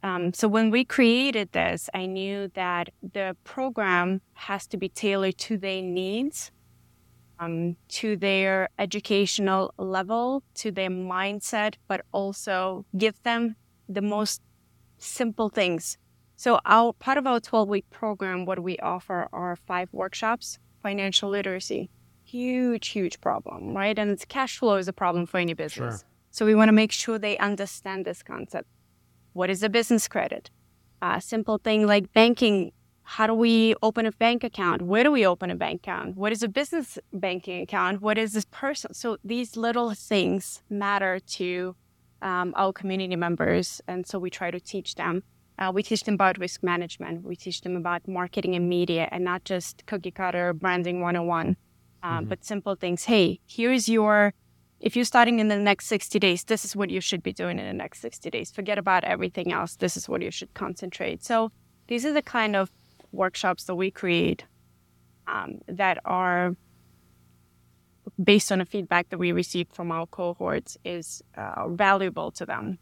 Um, 0.02 0.32
so 0.32 0.46
when 0.46 0.70
we 0.70 0.84
created 0.84 1.52
this, 1.52 1.90
I 1.92 2.06
knew 2.06 2.48
that 2.54 2.90
the 3.02 3.36
program 3.42 4.20
has 4.34 4.66
to 4.68 4.76
be 4.76 4.88
tailored 4.88 5.38
to 5.38 5.56
their 5.56 5.82
needs 5.82 6.52
um, 7.38 7.76
to 7.88 8.16
their 8.16 8.68
educational 8.78 9.72
level, 9.78 10.42
to 10.54 10.70
their 10.70 10.90
mindset, 10.90 11.74
but 11.88 12.02
also 12.12 12.84
give 12.96 13.22
them 13.22 13.56
the 13.88 14.02
most 14.02 14.42
simple 14.98 15.48
things. 15.48 15.98
So, 16.36 16.60
our 16.64 16.92
part 16.92 17.18
of 17.18 17.26
our 17.26 17.40
12 17.40 17.68
week 17.68 17.90
program, 17.90 18.44
what 18.44 18.62
we 18.62 18.76
offer 18.78 19.28
are 19.32 19.56
five 19.56 19.88
workshops 19.92 20.58
financial 20.82 21.30
literacy. 21.30 21.90
Huge, 22.24 22.88
huge 22.88 23.20
problem, 23.20 23.76
right? 23.76 23.98
And 23.98 24.10
it's 24.10 24.24
cash 24.24 24.58
flow 24.58 24.76
is 24.76 24.86
a 24.86 24.92
problem 24.92 25.26
for 25.26 25.38
any 25.38 25.54
business. 25.54 26.00
Sure. 26.00 26.08
So, 26.30 26.44
we 26.46 26.54
want 26.54 26.68
to 26.68 26.72
make 26.72 26.92
sure 26.92 27.18
they 27.18 27.38
understand 27.38 28.04
this 28.04 28.22
concept. 28.22 28.68
What 29.32 29.50
is 29.50 29.62
a 29.62 29.68
business 29.68 30.08
credit? 30.08 30.50
A 31.02 31.20
simple 31.20 31.58
thing 31.58 31.86
like 31.86 32.12
banking 32.12 32.72
how 33.08 33.28
do 33.28 33.34
we 33.34 33.76
open 33.82 34.04
a 34.04 34.10
bank 34.10 34.42
account? 34.42 34.82
Where 34.82 35.04
do 35.04 35.12
we 35.12 35.24
open 35.24 35.48
a 35.48 35.54
bank 35.54 35.82
account? 35.82 36.16
What 36.16 36.32
is 36.32 36.42
a 36.42 36.48
business 36.48 36.98
banking 37.12 37.62
account? 37.62 38.02
What 38.02 38.18
is 38.18 38.32
this 38.32 38.46
person? 38.50 38.92
So 38.94 39.16
these 39.22 39.56
little 39.56 39.94
things 39.94 40.60
matter 40.68 41.20
to 41.38 41.76
um, 42.20 42.52
our 42.56 42.72
community 42.72 43.14
members, 43.14 43.80
and 43.86 44.04
so 44.04 44.18
we 44.18 44.28
try 44.28 44.50
to 44.50 44.58
teach 44.58 44.96
them. 44.96 45.22
Uh, 45.56 45.70
we 45.72 45.84
teach 45.84 46.02
them 46.02 46.14
about 46.14 46.36
risk 46.38 46.64
management. 46.64 47.22
We 47.22 47.36
teach 47.36 47.60
them 47.60 47.76
about 47.76 48.08
marketing 48.08 48.56
and 48.56 48.68
media, 48.68 49.08
and 49.12 49.22
not 49.22 49.44
just 49.44 49.86
cookie 49.86 50.10
cutter 50.10 50.52
branding 50.52 51.00
101, 51.00 51.56
um, 52.02 52.10
mm-hmm. 52.10 52.28
but 52.28 52.44
simple 52.44 52.74
things. 52.74 53.04
Hey, 53.04 53.38
here's 53.46 53.88
your 53.88 54.34
if 54.80 54.96
you're 54.96 55.04
starting 55.04 55.38
in 55.38 55.48
the 55.48 55.56
next 55.56 55.86
60 55.86 56.18
days, 56.18 56.44
this 56.44 56.64
is 56.64 56.74
what 56.74 56.90
you 56.90 57.00
should 57.00 57.22
be 57.22 57.32
doing 57.32 57.58
in 57.58 57.66
the 57.66 57.72
next 57.72 58.00
60 58.00 58.28
days. 58.30 58.50
Forget 58.50 58.78
about 58.78 59.04
everything 59.04 59.52
else. 59.52 59.76
This 59.76 59.96
is 59.96 60.08
what 60.08 60.22
you 60.22 60.30
should 60.30 60.52
concentrate. 60.54 61.24
So 61.24 61.50
these 61.86 62.04
are 62.04 62.12
the 62.12 62.20
kind 62.20 62.56
of 62.56 62.70
workshops 63.16 63.64
that 63.64 63.74
we 63.74 63.90
create 63.90 64.44
um, 65.26 65.60
that 65.66 65.98
are 66.04 66.54
based 68.22 68.52
on 68.52 68.58
the 68.58 68.64
feedback 68.64 69.08
that 69.10 69.18
we 69.18 69.32
received 69.32 69.74
from 69.74 69.90
our 69.90 70.06
cohorts 70.06 70.78
is 70.84 71.22
uh, 71.36 71.68
valuable 71.68 72.30
to 72.30 72.46
them. 72.46 72.78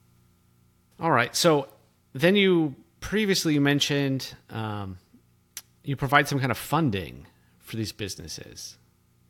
All 1.00 1.10
right. 1.10 1.34
So 1.34 1.68
then 2.12 2.36
you 2.36 2.74
previously 3.00 3.58
mentioned 3.58 4.34
um, 4.50 4.98
you 5.82 5.96
provide 5.96 6.28
some 6.28 6.38
kind 6.38 6.50
of 6.50 6.58
funding 6.58 7.26
for 7.58 7.76
these 7.76 7.92
businesses. 7.92 8.78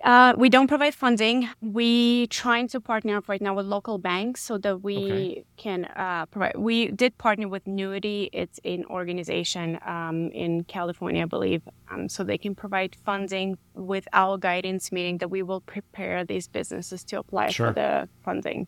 Uh, 0.03 0.35
we 0.37 0.51
don't 0.51 0.67
provide 0.67 0.95
funding. 0.95 1.49
We 1.63 2.27
trying 2.27 2.69
to 2.69 2.81
partner 2.81 3.17
up 3.17 3.29
right 3.29 3.41
now 3.41 3.55
with 3.55 3.65
local 3.65 3.97
banks 3.97 4.43
so 4.43 4.59
that 4.59 4.83
we 4.83 4.97
Okay. 4.97 5.45
can 5.57 5.85
uh, 5.87 6.27
provide. 6.27 6.57
We 6.59 6.89
did 6.89 7.17
partner 7.17 7.49
with 7.49 7.65
Nuity. 7.65 8.29
It's 8.33 8.61
an 8.65 8.85
organization 8.87 9.79
um, 9.87 10.31
in 10.33 10.65
California, 10.65 11.23
I 11.23 11.27
believe, 11.27 11.63
um, 11.91 12.09
so 12.09 12.23
they 12.23 12.37
can 12.37 12.55
provide 12.55 12.97
funding 13.07 13.57
with 13.75 14.07
our 14.13 14.37
guidance, 14.37 14.93
meaning 14.93 15.19
that 15.19 15.29
we 15.29 15.43
will 15.43 15.61
prepare 15.63 16.23
these 16.25 16.49
businesses 16.49 17.03
to 17.05 17.19
apply 17.21 17.49
Sure. 17.51 17.69
for 17.69 17.75
the 17.75 18.09
funding. 18.25 18.67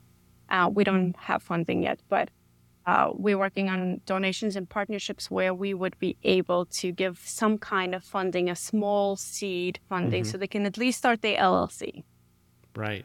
Uh, 0.49 0.71
we 0.73 0.85
don't 0.85 1.15
have 1.17 1.43
funding 1.43 1.83
yet, 1.83 1.99
but 2.09 2.31
uh, 2.87 3.11
we're 3.15 3.39
working 3.39 3.69
on 3.69 4.01
donations 4.07 4.55
and 4.55 4.69
partnerships 4.69 5.31
where 5.31 5.53
we 5.53 5.75
would 5.75 5.99
be 5.99 6.17
able 6.23 6.67
to 6.67 6.93
give 6.93 7.19
some 7.25 7.59
kind 7.59 7.95
of 7.95 8.05
funding, 8.05 8.49
a 8.49 8.55
small 8.55 9.17
seed 9.17 9.81
funding, 9.89 10.25
so 10.25 10.39
they 10.39 10.47
can 10.47 10.65
at 10.65 10.79
least 10.79 10.99
start 10.99 11.21
the 11.21 11.35
LLC. 11.35 12.05
Right. 12.77 13.05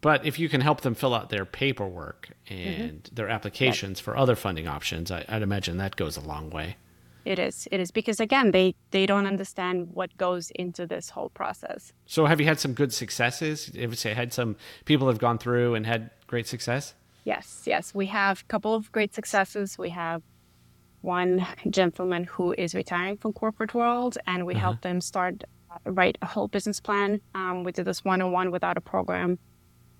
But 0.00 0.24
if 0.24 0.38
you 0.38 0.48
can 0.48 0.60
help 0.60 0.82
them 0.82 0.94
fill 0.94 1.12
out 1.12 1.28
their 1.28 1.44
paperwork 1.44 2.30
and 2.48 3.10
their 3.12 3.28
applications 3.28 4.00
for 4.00 4.16
other 4.16 4.36
funding 4.36 4.66
options, 4.66 5.10
I, 5.10 5.24
I'd 5.28 5.42
imagine 5.42 5.76
that 5.78 5.96
goes 5.96 6.16
a 6.16 6.20
long 6.20 6.48
way. 6.48 6.76
It 7.24 7.38
is. 7.38 7.68
It 7.70 7.80
is 7.80 7.90
because 7.90 8.18
again, 8.18 8.52
they 8.52 8.74
they 8.92 9.04
don't 9.04 9.26
understand 9.26 9.90
what 9.92 10.16
goes 10.16 10.50
into 10.52 10.86
this 10.86 11.10
whole 11.10 11.28
process. 11.28 11.92
So, 12.06 12.24
have 12.24 12.40
you 12.40 12.46
had 12.46 12.58
some 12.58 12.72
good 12.72 12.94
successes? 12.94 13.66
Have 13.66 13.90
you 13.90 13.96
say 13.96 14.14
had 14.14 14.32
some 14.32 14.56
people 14.86 15.06
have 15.08 15.18
gone 15.18 15.36
through 15.36 15.74
and 15.74 15.84
had 15.86 16.10
great 16.26 16.46
success? 16.46 16.94
Yes, 17.24 17.64
yes, 17.66 17.94
we 17.94 18.06
have 18.06 18.42
a 18.42 18.44
couple 18.44 18.74
of 18.74 18.90
great 18.92 19.14
successes. 19.14 19.78
We 19.78 19.90
have 19.90 20.22
one 21.02 21.46
gentleman 21.70 22.24
who 22.24 22.52
is 22.52 22.74
retiring 22.74 23.16
from 23.16 23.32
corporate 23.32 23.74
world, 23.74 24.18
and 24.26 24.46
we 24.46 24.54
helped 24.54 24.82
them 24.82 25.00
start 25.00 25.44
uh, 25.70 25.90
write 25.90 26.18
a 26.22 26.26
whole 26.26 26.48
business 26.48 26.80
plan. 26.80 27.20
Um, 27.34 27.64
we 27.64 27.72
did 27.72 27.84
this 27.84 28.04
one 28.04 28.20
on 28.22 28.32
one 28.32 28.50
without 28.50 28.76
a 28.76 28.80
program. 28.80 29.38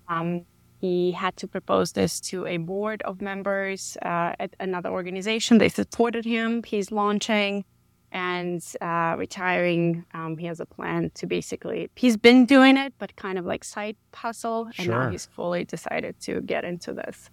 Um, 0.07 0.45
he 0.79 1.11
had 1.11 1.37
to 1.37 1.47
propose 1.47 1.91
this 1.91 2.19
to 2.21 2.45
a 2.47 2.57
board 2.57 3.03
of 3.03 3.21
members 3.21 3.97
uh, 4.01 4.33
at 4.39 4.55
another 4.59 4.89
organization. 4.89 5.59
They 5.59 5.69
supported 5.69 6.25
him. 6.25 6.63
He's 6.63 6.91
launching 6.91 7.65
and 8.11 8.61
uh, 8.81 9.15
retiring. 9.17 10.05
Um, 10.13 10.37
he 10.37 10.45
has 10.47 10.59
a 10.59 10.65
plan 10.65 11.11
to 11.15 11.25
basically, 11.25 11.89
he's 11.95 12.17
been 12.17 12.45
doing 12.45 12.77
it, 12.77 12.93
but 12.97 13.15
kind 13.15 13.37
of 13.37 13.45
like 13.45 13.63
side 13.63 13.95
hustle. 14.13 14.65
And 14.77 14.85
Sure. 14.85 15.03
now 15.05 15.09
he's 15.09 15.25
fully 15.25 15.63
decided 15.65 16.19
to 16.21 16.41
get 16.41 16.63
into 16.65 16.93
this. 16.93 17.29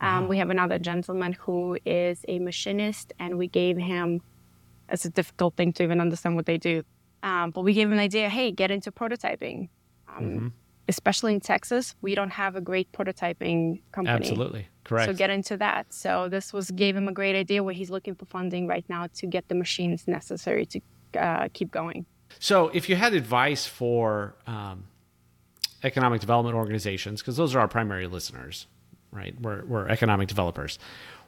Um, 0.00 0.28
we 0.28 0.36
have 0.38 0.50
another 0.50 0.78
gentleman 0.78 1.32
who 1.32 1.78
is 1.86 2.24
a 2.28 2.38
machinist, 2.38 3.12
and 3.18 3.38
we 3.38 3.48
gave 3.48 3.78
him, 3.78 4.20
it's 4.90 5.06
a 5.06 5.10
difficult 5.10 5.56
thing 5.56 5.72
to 5.74 5.82
even 5.82 5.98
understand 6.00 6.36
what 6.36 6.44
they 6.44 6.58
do. 6.58 6.82
Um, 7.22 7.52
but 7.52 7.62
we 7.62 7.72
gave 7.72 7.86
him 7.86 7.94
an 7.94 8.00
idea 8.00 8.28
hey, 8.28 8.50
get 8.50 8.70
into 8.70 8.92
prototyping. 8.92 9.68
Um, 10.14 10.52
Especially 10.86 11.32
in 11.32 11.40
Texas, 11.40 11.94
we 12.02 12.14
don't 12.14 12.32
have 12.32 12.56
a 12.56 12.60
great 12.60 12.92
prototyping 12.92 13.80
company. 13.92 14.14
Absolutely. 14.16 14.68
Correct. 14.84 15.10
So 15.10 15.16
get 15.16 15.30
into 15.30 15.56
that. 15.56 15.92
So 15.92 16.28
this 16.28 16.52
was 16.52 16.70
gave 16.70 16.94
him 16.96 17.08
a 17.08 17.12
great 17.12 17.34
idea 17.34 17.62
where 17.62 17.74
he's 17.74 17.90
looking 17.90 18.14
for 18.14 18.26
funding 18.26 18.66
right 18.66 18.84
now 18.88 19.08
to 19.14 19.26
get 19.26 19.48
the 19.48 19.54
machines 19.54 20.06
necessary 20.06 20.66
to 20.66 20.80
uh, 21.18 21.48
keep 21.52 21.70
going. 21.70 22.06
So, 22.38 22.68
if 22.68 22.88
you 22.88 22.96
had 22.96 23.14
advice 23.14 23.66
for 23.66 24.34
um, 24.46 24.84
economic 25.82 26.20
development 26.20 26.56
organizations, 26.56 27.20
because 27.20 27.36
those 27.36 27.54
are 27.54 27.60
our 27.60 27.68
primary 27.68 28.06
listeners, 28.06 28.66
right? 29.12 29.38
We're, 29.40 29.64
we're 29.64 29.88
economic 29.88 30.28
developers. 30.28 30.78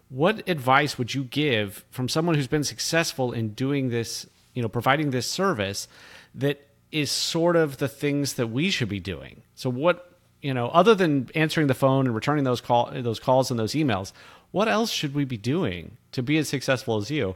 What 0.08 0.48
advice 0.48 0.98
would 0.98 1.14
you 1.14 1.25
give 1.25 1.84
from 1.90 2.08
someone 2.08 2.34
who's 2.34 2.46
been 2.46 2.64
successful 2.64 3.32
in 3.32 3.50
doing 3.50 3.90
this, 3.90 4.26
you 4.54 4.62
know, 4.62 4.68
providing 4.68 5.10
this 5.10 5.28
service 5.28 5.88
that 6.34 6.66
is 6.92 7.10
sort 7.10 7.56
of 7.56 7.78
the 7.78 7.88
things 7.88 8.34
that 8.34 8.48
we 8.48 8.70
should 8.70 8.88
be 8.88 9.00
doing? 9.00 9.42
So, 9.54 9.70
what, 9.70 10.15
you 10.46 10.54
know, 10.54 10.68
other 10.68 10.94
than 10.94 11.28
answering 11.34 11.66
the 11.66 11.74
phone 11.74 12.06
and 12.06 12.14
returning 12.14 12.44
those 12.44 12.60
call 12.60 12.88
those 12.92 13.18
calls 13.18 13.50
and 13.50 13.58
those 13.58 13.72
emails, 13.72 14.12
what 14.52 14.68
else 14.68 14.90
should 14.92 15.12
we 15.12 15.24
be 15.24 15.36
doing 15.36 15.96
to 16.12 16.22
be 16.22 16.38
as 16.38 16.48
successful 16.48 16.96
as 16.98 17.10
you? 17.10 17.34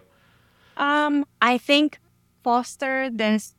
Um, 0.76 1.26
I 1.42 1.58
think 1.58 1.98
foster 2.44 3.10
this 3.10 3.54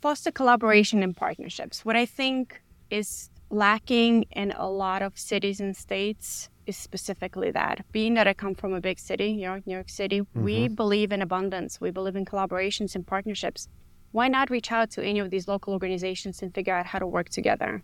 foster 0.00 0.30
collaboration 0.30 1.02
and 1.02 1.16
partnerships. 1.16 1.84
What 1.84 1.96
I 1.96 2.06
think 2.06 2.62
is 2.88 3.30
lacking 3.50 4.26
in 4.30 4.52
a 4.52 4.68
lot 4.68 5.02
of 5.02 5.18
cities 5.18 5.60
and 5.60 5.76
states 5.76 6.48
is 6.66 6.76
specifically 6.76 7.50
that. 7.50 7.84
Being 7.90 8.14
that 8.14 8.28
I 8.28 8.34
come 8.34 8.54
from 8.54 8.72
a 8.74 8.80
big 8.80 9.00
city, 9.00 9.32
New 9.32 9.42
York, 9.42 9.66
New 9.66 9.74
York 9.74 9.90
City, 9.90 10.22
we 10.34 10.68
believe 10.68 11.10
in 11.10 11.20
abundance. 11.20 11.80
We 11.80 11.90
believe 11.90 12.16
in 12.16 12.24
collaborations 12.24 12.94
and 12.94 13.04
partnerships. 13.04 13.68
Why 14.14 14.28
not 14.28 14.48
reach 14.48 14.70
out 14.70 14.92
to 14.92 15.02
any 15.02 15.18
of 15.18 15.30
these 15.30 15.48
local 15.48 15.72
organizations 15.72 16.40
and 16.40 16.54
figure 16.54 16.72
out 16.72 16.86
how 16.86 17.00
to 17.00 17.06
work 17.06 17.30
together? 17.30 17.82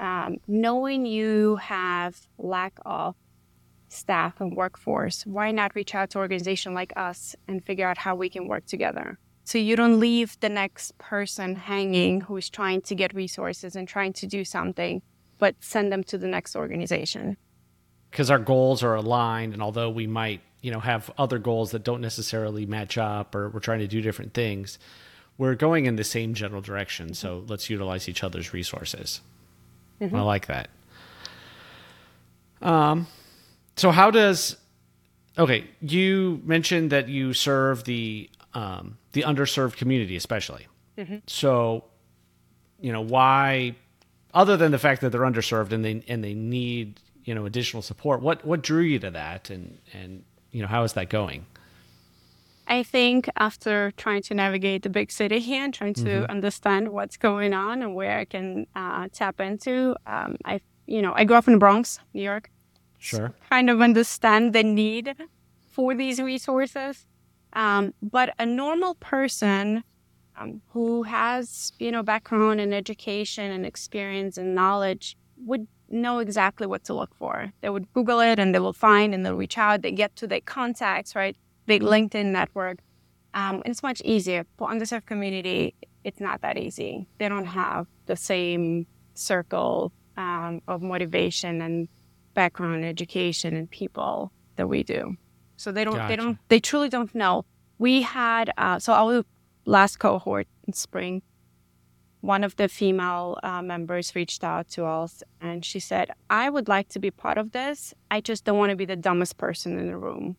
Um, 0.00 0.38
knowing 0.48 1.06
you 1.06 1.54
have 1.54 2.26
lack 2.36 2.72
of 2.84 3.14
staff 3.88 4.40
and 4.40 4.56
workforce, 4.56 5.24
why 5.24 5.52
not 5.52 5.76
reach 5.76 5.94
out 5.94 6.10
to 6.10 6.18
an 6.18 6.22
organization 6.22 6.74
like 6.74 6.92
us 6.96 7.36
and 7.46 7.64
figure 7.64 7.86
out 7.86 7.96
how 7.96 8.16
we 8.16 8.28
can 8.28 8.48
work 8.48 8.66
together? 8.66 9.20
So 9.44 9.56
you 9.56 9.76
don't 9.76 10.00
leave 10.00 10.36
the 10.40 10.48
next 10.48 10.98
person 10.98 11.54
hanging 11.54 12.22
who's 12.22 12.50
trying 12.50 12.80
to 12.82 12.96
get 12.96 13.14
resources 13.14 13.76
and 13.76 13.86
trying 13.86 14.14
to 14.14 14.26
do 14.26 14.44
something, 14.44 15.00
but 15.38 15.54
send 15.60 15.92
them 15.92 16.02
to 16.10 16.18
the 16.18 16.26
next 16.26 16.56
organization. 16.56 17.36
because 18.10 18.30
our 18.32 18.40
goals 18.40 18.82
are 18.82 18.96
aligned 18.96 19.52
and 19.52 19.62
although 19.62 19.90
we 19.90 20.06
might 20.08 20.40
you 20.60 20.72
know 20.72 20.80
have 20.80 21.10
other 21.18 21.38
goals 21.38 21.70
that 21.70 21.84
don't 21.84 22.00
necessarily 22.00 22.66
match 22.66 22.98
up 22.98 23.34
or 23.34 23.50
we're 23.50 23.60
trying 23.60 23.78
to 23.78 23.86
do 23.86 24.00
different 24.00 24.32
things 24.34 24.78
we're 25.38 25.54
going 25.54 25.86
in 25.86 25.96
the 25.96 26.04
same 26.04 26.34
general 26.34 26.60
direction 26.60 27.14
so 27.14 27.44
let's 27.46 27.70
utilize 27.70 28.08
each 28.08 28.22
other's 28.22 28.52
resources. 28.52 29.20
I 30.00 30.20
like 30.22 30.46
that. 30.48 30.68
Um 32.60 33.06
so 33.76 33.90
how 33.90 34.10
does 34.10 34.56
okay 35.38 35.64
you 35.80 36.40
mentioned 36.44 36.90
that 36.90 37.08
you 37.08 37.32
serve 37.32 37.84
the 37.84 38.28
um 38.54 38.98
the 39.12 39.22
underserved 39.22 39.76
community 39.76 40.16
especially. 40.16 40.66
So 41.26 41.84
you 42.80 42.92
know 42.92 43.00
why 43.02 43.76
other 44.34 44.56
than 44.56 44.72
the 44.72 44.78
fact 44.78 45.00
that 45.00 45.10
they're 45.10 45.22
underserved 45.22 45.72
and 45.72 45.84
they 45.84 46.02
and 46.08 46.22
they 46.22 46.34
need 46.34 47.00
you 47.24 47.34
know 47.34 47.46
additional 47.46 47.82
support 47.82 48.20
what 48.20 48.44
what 48.44 48.62
drew 48.62 48.82
you 48.82 48.98
to 48.98 49.10
that? 49.12 49.50
And 49.50 49.78
and 49.92 50.24
you 50.50 50.62
know 50.62 50.68
how 50.68 50.82
is 50.82 50.94
that 50.94 51.08
going 51.10 51.46
I 52.68 52.82
think 52.82 53.30
after 53.36 53.92
trying 53.96 54.22
to 54.22 54.34
navigate 54.34 54.82
the 54.82 54.90
big 54.90 55.10
city 55.10 55.40
here 55.40 55.64
and 55.64 55.72
trying 55.72 55.94
to 55.94 56.30
understand 56.30 56.88
what's 56.90 57.16
going 57.16 57.54
on 57.54 57.80
and 57.80 57.94
where 57.94 58.18
I 58.18 58.26
can 58.26 58.66
uh, 58.76 59.08
tap 59.10 59.40
into, 59.40 59.96
um, 60.06 60.36
I, 60.44 60.60
you 60.86 61.00
know, 61.00 61.14
I 61.16 61.24
grew 61.24 61.36
up 61.36 61.46
in 61.46 61.54
the 61.54 61.58
Bronx, 61.58 61.98
New 62.12 62.22
York. 62.22 62.50
sure 62.98 63.32
kind 63.50 63.70
of 63.70 63.80
understand 63.80 64.52
the 64.52 64.62
need 64.62 65.14
for 65.72 65.94
these 65.94 66.20
resources. 66.20 67.06
Um, 67.54 67.94
but 68.02 68.34
a 68.38 68.44
normal 68.44 68.96
person 68.96 69.82
um, 70.38 70.60
who 70.68 71.04
has, 71.04 71.72
you 71.78 71.90
know, 71.90 72.02
background 72.02 72.60
in 72.60 72.74
education 72.74 73.50
and 73.50 73.64
experience 73.64 74.36
and 74.36 74.54
knowledge 74.54 75.16
would 75.46 75.66
know 75.88 76.18
exactly 76.18 76.66
what 76.66 76.84
to 76.84 76.92
look 76.92 77.14
for. 77.14 77.50
They 77.62 77.70
would 77.70 77.90
Google 77.94 78.20
it 78.20 78.38
and 78.38 78.54
they 78.54 78.58
will 78.58 78.74
find 78.74 79.14
and 79.14 79.24
they'll 79.24 79.36
reach 79.36 79.56
out. 79.56 79.80
They 79.80 79.92
get 79.92 80.14
to 80.16 80.26
their 80.26 80.42
contacts, 80.42 81.16
right? 81.16 81.34
Big 81.68 81.82
LinkedIn 81.82 82.26
network. 82.32 82.78
Um, 83.34 83.56
and 83.56 83.66
it's 83.66 83.82
much 83.82 84.00
easier. 84.04 84.44
For 84.56 84.68
underserved 84.68 85.06
community, 85.06 85.74
it's 86.02 86.18
not 86.18 86.40
that 86.40 86.56
easy. 86.56 87.06
They 87.18 87.28
don't 87.28 87.44
have 87.44 87.86
the 88.06 88.16
same 88.16 88.86
circle 89.14 89.92
um, 90.16 90.62
of 90.66 90.82
motivation 90.82 91.60
and 91.60 91.86
background 92.34 92.84
education 92.84 93.54
and 93.54 93.70
people 93.70 94.32
that 94.56 94.66
we 94.66 94.82
do. 94.82 95.14
So 95.56 95.70
they 95.70 95.84
don't, 95.84 95.94
Gotcha. 95.96 96.08
they 96.08 96.16
don't, 96.16 96.38
they 96.48 96.58
truly 96.58 96.88
don't 96.88 97.14
know. 97.14 97.44
We 97.78 98.02
had, 98.02 98.50
uh, 98.56 98.78
so 98.78 98.92
our 98.94 99.24
last 99.66 99.98
cohort 99.98 100.48
in 100.66 100.72
spring, 100.72 101.22
one 102.20 102.42
of 102.42 102.56
the 102.56 102.68
female 102.68 103.38
uh, 103.42 103.62
members 103.62 104.16
reached 104.16 104.42
out 104.42 104.68
to 104.70 104.86
us 104.86 105.22
and 105.40 105.64
she 105.64 105.80
said, 105.80 106.10
I 106.30 106.48
would 106.48 106.66
like 106.66 106.88
to 106.90 106.98
be 106.98 107.10
part 107.10 107.38
of 107.38 107.52
this. 107.52 107.94
I 108.10 108.20
just 108.20 108.44
don't 108.44 108.58
want 108.58 108.70
to 108.70 108.76
be 108.76 108.86
the 108.86 108.96
dumbest 108.96 109.36
person 109.36 109.78
in 109.78 109.86
the 109.86 109.96
room. 109.96 110.36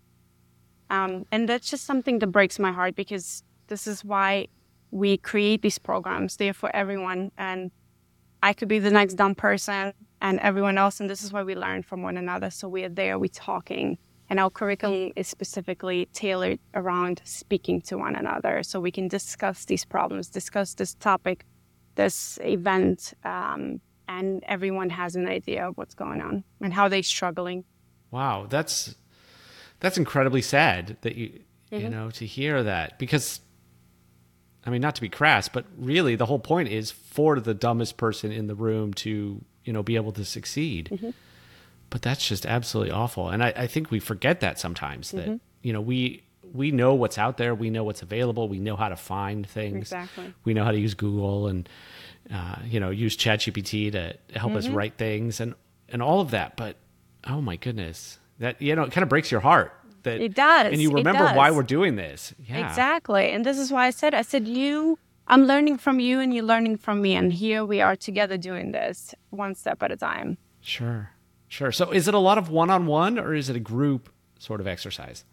Um, 0.90 1.26
and 1.32 1.48
that's 1.48 1.70
just 1.70 1.86
something 1.86 2.20
that 2.20 2.28
breaks 2.28 2.60
my 2.60 2.72
heart 2.72 2.96
because 2.96 3.44
this 3.68 3.88
is 3.88 4.04
why 4.04 4.48
we 4.92 5.18
create 5.18 5.62
these 5.62 5.78
programs. 5.78 6.38
They're 6.38 6.54
for 6.54 6.76
everyone. 6.76 7.32
And 7.38 7.72
I 8.42 8.54
could 8.54 8.68
be 8.68 8.80
the 8.80 8.90
next 8.90 9.16
dumb 9.16 9.36
person 9.36 9.94
and 10.22 10.40
everyone 10.40 10.78
else. 10.78 11.00
And 11.00 11.10
this 11.10 11.24
is 11.24 11.32
why 11.32 11.44
we 11.44 11.56
learn 11.56 11.84
from 11.84 12.02
one 12.02 12.18
another. 12.18 12.50
So 12.50 12.68
we 12.68 12.84
are 12.84 12.90
there, 12.90 13.20
we're 13.20 13.28
talking. 13.28 13.98
And 14.30 14.40
our 14.40 14.50
curriculum 14.50 15.12
is 15.16 15.28
specifically 15.28 16.08
tailored 16.14 16.60
around 16.76 17.22
speaking 17.24 17.82
to 17.84 17.98
one 17.98 18.16
another. 18.16 18.62
So 18.64 18.80
we 18.80 18.92
can 18.92 19.08
discuss 19.08 19.66
these 19.66 19.86
problems, 19.86 20.30
discuss 20.30 20.76
this 20.76 20.94
topic, 20.96 21.46
this 21.96 22.38
event, 22.44 23.14
um, 23.24 23.82
and 24.10 24.44
everyone 24.48 24.90
has 24.90 25.16
an 25.16 25.28
idea 25.28 25.68
of 25.68 25.78
what's 25.78 25.94
going 25.94 26.20
on 26.20 26.44
and 26.62 26.74
how 26.74 26.90
they're 26.90 27.04
struggling. 27.04 27.64
wow 28.12 28.48
that's 28.50 28.96
that's 29.80 29.98
incredibly 29.98 30.42
sad 30.42 30.98
that 31.02 31.16
you 31.16 31.40
you 31.72 31.80
Mhm. 31.82 31.92
know 31.92 32.12
to 32.12 32.26
hear 32.26 32.64
that 32.64 32.98
because 32.98 33.42
I 34.66 34.72
mean, 34.72 34.82
not 34.82 34.96
to 34.96 35.02
be 35.02 35.10
crass, 35.10 35.48
but 35.48 35.66
really 35.78 36.16
the 36.16 36.26
whole 36.26 36.40
point 36.40 36.70
is 36.70 36.92
for 36.92 37.40
the 37.40 37.54
dumbest 37.54 37.98
person 37.98 38.32
in 38.32 38.48
the 38.48 38.56
room 38.56 38.94
to, 38.96 39.42
you 39.64 39.74
know, 39.74 39.82
be 39.82 39.96
able 39.96 40.12
to 40.12 40.26
succeed. 40.26 40.90
Mm-hmm. 40.92 41.10
But 41.90 42.02
that's 42.02 42.28
just 42.28 42.46
absolutely 42.46 42.92
awful. 42.92 43.30
And 43.30 43.44
I, 43.44 43.54
I 43.56 43.68
think 43.68 43.90
we 43.90 44.00
forget 44.00 44.42
that 44.42 44.60
sometimes 44.60 45.12
that, 45.12 45.26
mm-hmm. 45.26 45.38
you 45.64 45.74
know, 45.74 45.82
we 45.82 46.24
we 46.54 46.72
know 46.72 46.94
what's 46.94 47.18
out 47.18 47.38
there, 47.38 47.56
we 47.56 47.70
know 47.70 47.84
what's 47.84 48.02
available, 48.02 48.48
we 48.48 48.60
know 48.60 48.76
how 48.76 48.90
to 48.90 48.96
find 48.96 49.48
things. 49.48 49.92
Exactly. 49.92 50.34
We 50.44 50.54
know 50.54 50.64
how 50.64 50.72
to 50.72 50.80
use 50.80 50.94
Google 50.94 51.48
and 51.48 51.68
uh, 52.32 52.58
you 52.66 52.80
know, 52.80 52.92
use 52.92 53.18
ChatGPT 53.18 53.92
to 53.94 54.18
help 54.38 54.52
mm-hmm. 54.52 54.58
us 54.58 54.68
write 54.68 54.98
things 54.98 55.40
and 55.40 55.56
and 55.88 56.02
all 56.04 56.22
of 56.22 56.32
that. 56.32 56.58
But 56.58 56.76
oh 57.28 57.42
my 57.42 57.56
goodness, 57.56 58.19
that 58.40 58.62
you 58.62 58.76
know, 58.76 58.84
it 58.84 58.92
kind 58.92 59.04
of 59.04 59.10
breaks 59.10 59.32
your 59.32 59.42
heart 59.42 59.74
that 60.04 60.22
it 60.22 60.34
does. 60.34 60.72
And 60.72 60.82
you 60.82 60.92
remember 60.92 61.26
why 61.34 61.52
we're 61.52 61.64
doing 61.64 61.96
this. 61.96 62.34
Yeah. 62.48 62.68
Exactly. 62.68 63.32
And 63.32 63.46
this 63.46 63.58
is 63.58 63.72
why 63.72 63.88
I 63.88 63.90
said, 63.90 64.14
I 64.14 64.22
said, 64.22 64.48
you, 64.48 64.98
I'm 65.28 65.46
learning 65.46 65.78
from 65.78 66.00
you 66.00 66.20
and 66.20 66.34
you're 66.34 66.46
learning 66.46 66.78
from 66.78 67.02
me. 67.02 67.16
And 67.16 67.32
here 67.34 67.66
we 67.66 67.82
are 67.82 67.96
together 67.96 68.38
doing 68.38 68.72
this 68.72 69.14
one 69.30 69.56
step 69.56 69.84
at 69.84 69.92
a 69.92 69.98
time. 69.98 70.38
Sure. 70.62 71.12
Sure. 71.48 71.72
So 71.72 71.92
is 71.92 72.08
it 72.08 72.14
a 72.14 72.20
lot 72.20 72.38
of 72.38 72.50
one 72.50 72.70
on 72.70 72.86
one 72.86 73.18
or 73.18 73.34
is 73.34 73.50
it 73.50 73.56
a 73.56 73.60
group 73.60 74.10
sort 74.38 74.62
of 74.62 74.68
exercise? 74.68 75.26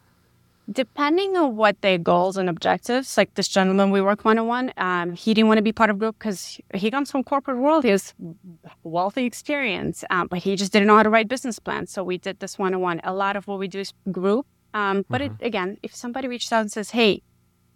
Depending 0.70 1.36
on 1.36 1.56
what 1.56 1.80
their 1.80 1.96
goals 1.96 2.36
and 2.36 2.48
objectives, 2.48 3.16
like 3.16 3.32
this 3.34 3.46
gentleman 3.46 3.92
we 3.92 4.00
work 4.00 4.24
one 4.24 4.36
on 4.38 4.46
one, 4.48 5.14
he 5.14 5.32
didn't 5.32 5.46
want 5.46 5.58
to 5.58 5.62
be 5.62 5.72
part 5.72 5.90
of 5.90 5.98
group 5.98 6.18
because 6.18 6.60
he 6.74 6.90
comes 6.90 7.10
from 7.10 7.22
corporate 7.22 7.58
world. 7.58 7.84
He 7.84 7.90
has 7.90 8.14
wealthy 8.82 9.26
experience, 9.26 10.02
um, 10.10 10.26
but 10.26 10.40
he 10.40 10.56
just 10.56 10.72
didn't 10.72 10.88
know 10.88 10.96
how 10.96 11.04
to 11.04 11.10
write 11.10 11.28
business 11.28 11.60
plans. 11.60 11.92
So 11.92 12.02
we 12.02 12.18
did 12.18 12.40
this 12.40 12.58
one 12.58 12.74
on 12.74 12.80
one. 12.80 13.00
A 13.04 13.14
lot 13.14 13.36
of 13.36 13.46
what 13.46 13.60
we 13.60 13.68
do 13.68 13.78
is 13.78 13.92
group 14.10 14.46
um, 14.76 15.06
but 15.08 15.22
mm-hmm. 15.22 15.42
again, 15.42 15.78
if 15.82 15.94
somebody 15.94 16.28
reaches 16.28 16.52
out 16.52 16.60
and 16.60 16.70
says, 16.70 16.90
"Hey, 16.90 17.22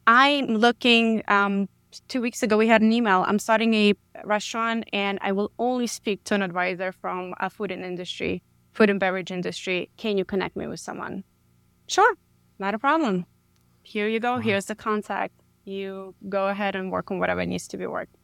I'm 0.06 0.48
looking," 0.48 1.22
um, 1.28 1.66
two 2.08 2.20
weeks 2.20 2.42
ago 2.42 2.58
we 2.58 2.68
had 2.68 2.82
an 2.82 2.92
email. 2.92 3.24
I'm 3.26 3.38
starting 3.38 3.72
a 3.72 3.94
restaurant, 4.24 4.84
and 4.92 5.18
I 5.22 5.32
will 5.32 5.50
only 5.58 5.86
speak 5.86 6.24
to 6.24 6.34
an 6.34 6.42
advisor 6.42 6.92
from 6.92 7.32
a 7.40 7.48
food 7.48 7.70
and 7.70 7.82
industry, 7.82 8.42
food 8.72 8.90
and 8.90 9.00
beverage 9.00 9.30
industry. 9.30 9.88
Can 9.96 10.18
you 10.18 10.26
connect 10.26 10.56
me 10.56 10.66
with 10.66 10.78
someone? 10.78 11.24
Sure, 11.86 12.14
not 12.60 12.74
a 12.74 12.78
problem. 12.78 13.26
Here 13.82 14.08
you 14.08 14.20
go. 14.20 14.34
Wow. 14.34 14.38
Here's 14.38 14.66
the 14.66 14.74
contact. 14.74 15.34
You 15.64 16.14
go 16.28 16.48
ahead 16.48 16.76
and 16.76 16.92
work 16.92 17.10
on 17.10 17.18
whatever 17.18 17.44
needs 17.44 17.66
to 17.68 17.76
be 17.76 17.86
worked. 17.86 18.14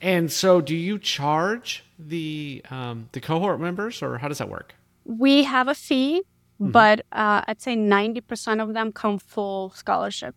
And 0.00 0.32
so, 0.32 0.60
do 0.60 0.74
you 0.74 0.98
charge 0.98 1.84
the 1.98 2.64
um, 2.70 3.08
the 3.12 3.20
cohort 3.20 3.60
members, 3.60 4.02
or 4.02 4.18
how 4.18 4.28
does 4.28 4.38
that 4.38 4.48
work? 4.48 4.74
We 5.04 5.44
have 5.44 5.68
a 5.68 5.74
fee 5.74 6.22
Mm-hmm. 6.62 6.70
But 6.70 7.00
uh, 7.10 7.42
I'd 7.46 7.60
say 7.60 7.76
90% 7.76 8.62
of 8.62 8.72
them 8.72 8.92
come 8.92 9.18
full 9.18 9.70
scholarship. 9.70 10.36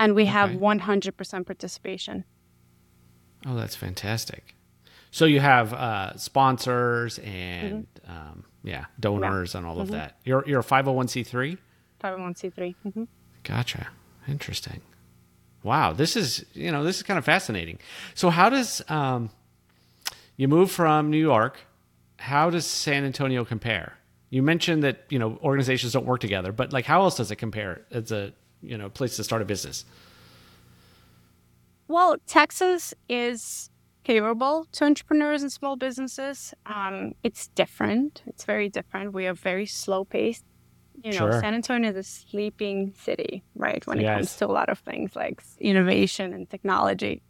And 0.00 0.14
we 0.14 0.24
have 0.26 0.50
100% 0.50 1.46
participation. 1.46 2.24
Oh, 3.46 3.54
that's 3.54 3.76
fantastic. 3.76 4.56
So 5.12 5.26
you 5.26 5.38
have 5.38 5.72
uh, 5.72 6.16
sponsors 6.16 7.20
and 7.20 7.86
mm-hmm. 8.04 8.10
um, 8.10 8.44
yeah, 8.64 8.86
donors 8.98 9.54
yeah. 9.54 9.58
and 9.58 9.66
all 9.66 9.74
mm-hmm. 9.74 9.82
of 9.82 9.90
that. 9.92 10.18
You're 10.24 10.42
you're 10.48 10.60
a 10.60 10.64
501c3? 10.64 11.58
501c3. 12.04 12.74
Mm-hmm. 12.86 13.04
Gotcha. 13.42 13.88
Interesting. 14.28 14.80
Wow, 15.62 15.92
this 15.92 16.16
is 16.16 16.44
you 16.52 16.70
know 16.70 16.84
this 16.84 16.96
is 16.98 17.02
kind 17.02 17.18
of 17.18 17.24
fascinating. 17.24 17.78
So 18.14 18.28
how 18.30 18.50
does 18.50 18.82
um, 18.88 19.30
you 20.36 20.46
move 20.46 20.70
from 20.70 21.10
New 21.10 21.18
York? 21.18 21.60
How 22.18 22.50
does 22.50 22.66
San 22.66 23.04
Antonio 23.04 23.44
compare? 23.44 23.94
You 24.28 24.42
mentioned 24.42 24.82
that 24.82 25.04
you 25.08 25.18
know 25.18 25.38
organizations 25.42 25.92
don't 25.92 26.06
work 26.06 26.20
together, 26.20 26.52
but 26.52 26.72
like 26.72 26.84
how 26.84 27.02
else 27.02 27.16
does 27.16 27.30
it 27.30 27.36
compare 27.36 27.82
as 27.90 28.12
a 28.12 28.32
you 28.60 28.76
know 28.76 28.90
place 28.90 29.16
to 29.16 29.24
start 29.24 29.40
a 29.40 29.46
business? 29.46 29.86
Well, 31.88 32.16
Texas 32.26 32.94
is 33.08 33.70
favorable 34.04 34.66
to 34.72 34.84
entrepreneurs 34.84 35.42
and 35.42 35.52
small 35.52 35.76
businesses. 35.76 36.52
Um, 36.66 37.14
it's 37.22 37.48
different. 37.48 38.22
It's 38.26 38.44
very 38.44 38.68
different. 38.68 39.14
We 39.14 39.26
are 39.26 39.34
very 39.34 39.66
slow 39.66 40.04
paced. 40.04 40.44
You 41.04 41.12
know, 41.12 41.30
sure. 41.30 41.40
San 41.40 41.54
Antonio 41.54 41.90
is 41.90 41.96
a 41.96 42.02
sleeping 42.02 42.94
city, 42.98 43.44
right? 43.54 43.86
When 43.86 43.98
it 44.00 44.02
yes. 44.02 44.16
comes 44.16 44.36
to 44.36 44.46
a 44.46 44.52
lot 44.58 44.68
of 44.70 44.78
things 44.80 45.14
like 45.14 45.42
innovation 45.60 46.32
and 46.32 46.48
technology. 46.48 47.22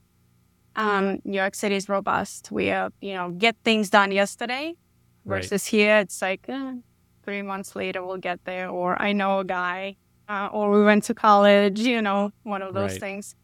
Um, 0.77 1.21
New 1.25 1.39
York 1.39 1.55
City 1.55 1.75
is 1.75 1.89
robust. 1.89 2.51
We, 2.51 2.71
are, 2.71 2.91
you 3.01 3.15
know, 3.15 3.31
get 3.31 3.57
things 3.65 3.91
done 3.91 4.13
yesterday 4.13 4.75
versus 5.27 5.65
right. 5.65 5.71
here. 5.71 5.99
It's 5.99 6.23
like, 6.23 6.47
eh, 6.49 6.75
three 7.25 7.43
months 7.43 7.75
later 7.75 8.05
we'll 8.05 8.19
get 8.19 8.45
there 8.45 8.69
or 8.69 9.01
i 9.01 9.13
know 9.13 9.41
a 9.41 9.45
guy 9.45 9.97
uh, 10.29 10.49
or 10.53 10.71
we 10.71 10.85
went 10.85 11.03
to 11.03 11.15
college 11.15 11.81
you 11.81 12.01
know 12.01 12.31
one 12.43 12.63
of 12.63 12.75
those 12.75 12.93
right. 12.93 13.01
things 13.01 13.35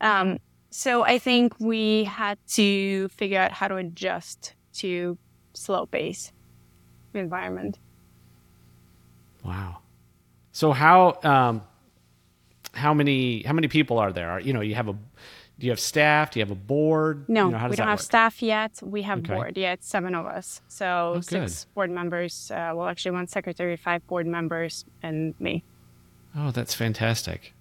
um, 0.00 0.38
so 0.70 1.04
i 1.04 1.18
think 1.18 1.54
we 1.60 2.04
had 2.04 2.38
to 2.46 3.08
figure 3.08 3.38
out 3.38 3.52
how 3.52 3.68
to 3.68 3.76
adjust 3.76 4.54
to 4.72 5.16
slow 5.54 5.86
pace 5.86 6.32
environment 7.14 7.78
wow 9.44 9.78
so 10.52 10.72
how 10.72 11.18
um, 11.22 11.62
how 12.72 12.94
many 12.94 13.42
how 13.42 13.52
many 13.52 13.68
people 13.68 13.98
are 13.98 14.12
there 14.12 14.38
you 14.40 14.52
know 14.52 14.60
you 14.60 14.74
have 14.74 14.88
a 14.88 14.96
do 15.62 15.66
you 15.66 15.70
have 15.70 15.78
staff? 15.78 16.32
Do 16.32 16.40
you 16.40 16.44
have 16.44 16.50
a 16.50 16.56
board? 16.56 17.28
No, 17.28 17.46
you 17.46 17.52
know, 17.52 17.68
we 17.68 17.76
don't 17.76 17.86
have 17.86 18.00
work? 18.00 18.04
staff 18.04 18.42
yet. 18.42 18.80
We 18.82 19.02
have 19.02 19.20
okay. 19.20 19.32
board. 19.32 19.56
Yeah, 19.56 19.74
it's 19.74 19.86
seven 19.86 20.12
of 20.12 20.26
us. 20.26 20.60
So 20.66 21.14
oh, 21.18 21.20
six 21.20 21.66
board 21.66 21.88
members. 21.88 22.50
Uh, 22.50 22.72
well, 22.74 22.88
actually, 22.88 23.12
one 23.12 23.28
secretary, 23.28 23.76
five 23.76 24.04
board 24.08 24.26
members, 24.26 24.84
and 25.04 25.36
me. 25.38 25.62
Oh, 26.36 26.50
that's 26.50 26.74
fantastic. 26.74 27.54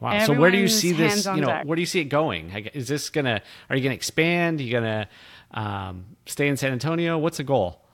Wow. 0.00 0.08
Everyone's 0.08 0.26
so 0.26 0.40
where 0.40 0.50
do 0.50 0.58
you 0.58 0.66
see 0.66 0.90
this? 0.90 1.24
You 1.24 1.36
know, 1.36 1.46
deck. 1.46 1.66
where 1.66 1.76
do 1.76 1.82
you 1.82 1.86
see 1.86 2.00
it 2.00 2.06
going? 2.06 2.50
Is 2.74 2.88
this 2.88 3.10
gonna? 3.10 3.40
Are 3.70 3.76
you 3.76 3.82
gonna 3.84 3.94
expand? 3.94 4.58
Are 4.58 4.64
you 4.64 4.72
gonna 4.72 5.08
um, 5.52 6.04
stay 6.26 6.48
in 6.48 6.56
San 6.56 6.72
Antonio? 6.72 7.16
What's 7.16 7.36
the 7.36 7.44
goal? 7.44 7.85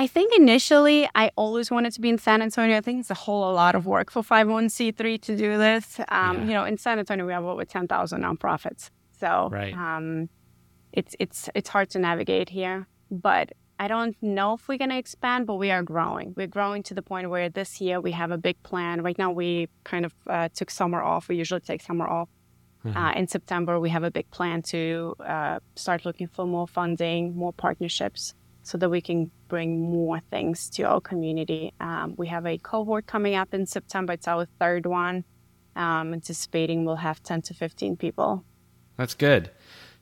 I 0.00 0.06
think 0.06 0.32
initially 0.32 1.08
I 1.16 1.32
always 1.34 1.72
wanted 1.72 1.92
to 1.94 2.00
be 2.00 2.08
in 2.08 2.18
San 2.18 2.40
Antonio. 2.40 2.76
I 2.76 2.80
think 2.80 3.00
it's 3.00 3.10
a 3.10 3.14
whole 3.14 3.52
lot 3.52 3.74
of 3.74 3.84
work 3.84 4.12
for 4.12 4.22
501c3 4.22 5.20
to 5.22 5.36
do 5.36 5.58
this. 5.58 5.98
Um, 6.08 6.36
yeah. 6.38 6.44
You 6.44 6.52
know, 6.52 6.64
in 6.64 6.78
San 6.78 7.00
Antonio 7.00 7.26
we 7.26 7.32
have 7.32 7.44
over 7.44 7.64
10,000 7.64 8.22
nonprofits, 8.22 8.90
so 9.18 9.48
right. 9.50 9.74
um, 9.74 10.28
it's 10.92 11.16
it's 11.18 11.50
it's 11.56 11.68
hard 11.68 11.90
to 11.90 11.98
navigate 11.98 12.48
here. 12.48 12.86
But 13.10 13.52
I 13.80 13.88
don't 13.88 14.16
know 14.22 14.54
if 14.54 14.68
we're 14.68 14.78
going 14.78 14.90
to 14.90 14.98
expand, 14.98 15.48
but 15.48 15.56
we 15.56 15.72
are 15.72 15.82
growing. 15.82 16.32
We're 16.36 16.46
growing 16.46 16.84
to 16.84 16.94
the 16.94 17.02
point 17.02 17.28
where 17.28 17.48
this 17.48 17.80
year 17.80 18.00
we 18.00 18.12
have 18.12 18.30
a 18.30 18.38
big 18.38 18.62
plan. 18.62 19.02
Right 19.02 19.18
now 19.18 19.32
we 19.32 19.68
kind 19.82 20.04
of 20.04 20.14
uh, 20.28 20.48
took 20.54 20.70
summer 20.70 21.02
off. 21.02 21.28
We 21.28 21.36
usually 21.36 21.60
take 21.60 21.82
summer 21.82 22.06
off. 22.06 22.28
Mm-hmm. 22.84 22.96
Uh, 22.96 23.12
in 23.14 23.26
September, 23.26 23.80
we 23.80 23.90
have 23.90 24.04
a 24.04 24.10
big 24.12 24.30
plan 24.30 24.62
to 24.62 25.16
uh, 25.26 25.58
start 25.74 26.04
looking 26.04 26.28
for 26.28 26.46
more 26.46 26.68
funding, 26.68 27.36
more 27.36 27.52
partnerships 27.52 28.34
so 28.68 28.76
that 28.76 28.90
we 28.90 29.00
can 29.00 29.30
bring 29.48 29.80
more 29.80 30.20
things 30.30 30.68
to 30.68 30.82
our 30.82 31.00
community. 31.00 31.72
Um, 31.80 32.14
we 32.18 32.26
have 32.26 32.44
a 32.44 32.58
cohort 32.58 33.06
coming 33.06 33.34
up 33.34 33.54
in 33.54 33.64
September. 33.64 34.12
It's 34.12 34.28
our 34.28 34.46
third 34.60 34.84
one. 34.84 35.24
Um, 35.74 36.12
anticipating 36.12 36.84
we'll 36.84 36.96
have 36.96 37.22
10 37.22 37.42
to 37.42 37.54
15 37.54 37.96
people. 37.96 38.44
That's 38.96 39.14
good. 39.14 39.50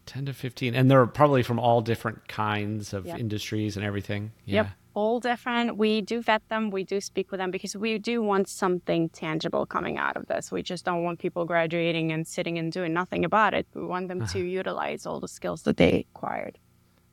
10 0.07 0.27
to 0.27 0.33
15. 0.33 0.75
And 0.75 0.91
they're 0.91 1.07
probably 1.07 1.45
from 1.45 1.61
all 1.61 1.81
different 1.81 2.27
kinds 2.27 2.93
of 2.93 3.07
yep. 3.07 3.21
industries 3.21 3.77
and 3.77 3.87
everything. 3.87 4.33
Yeah. 4.47 4.63
Yep. 4.63 4.71
All 4.95 5.21
different. 5.21 5.77
We 5.77 6.01
do 6.01 6.21
vet 6.21 6.43
them. 6.49 6.71
We 6.71 6.83
do 6.83 7.01
speak 7.01 7.31
with 7.31 7.39
them 7.39 7.53
because 7.53 7.77
we 7.77 7.99
do 7.99 8.21
want 8.21 8.49
something 8.49 9.11
tangible 9.11 9.65
coming 9.65 9.97
out 9.97 10.17
of 10.17 10.27
this. 10.27 10.51
We 10.51 10.63
just 10.63 10.85
don't 10.85 11.05
want 11.05 11.21
people 11.21 11.45
graduating 11.45 12.11
and 12.11 12.27
sitting 12.27 12.59
and 12.59 12.73
doing 12.73 12.93
nothing 12.93 13.25
about 13.25 13.55
it. 13.55 13.67
We 13.75 13.85
want 13.85 14.09
them 14.09 14.23
uh-huh. 14.23 14.33
to 14.33 14.41
utilize 14.41 15.07
all 15.07 15.21
the 15.21 15.29
skills 15.29 15.63
that 15.63 15.77
they 15.77 16.07
acquired. 16.15 16.59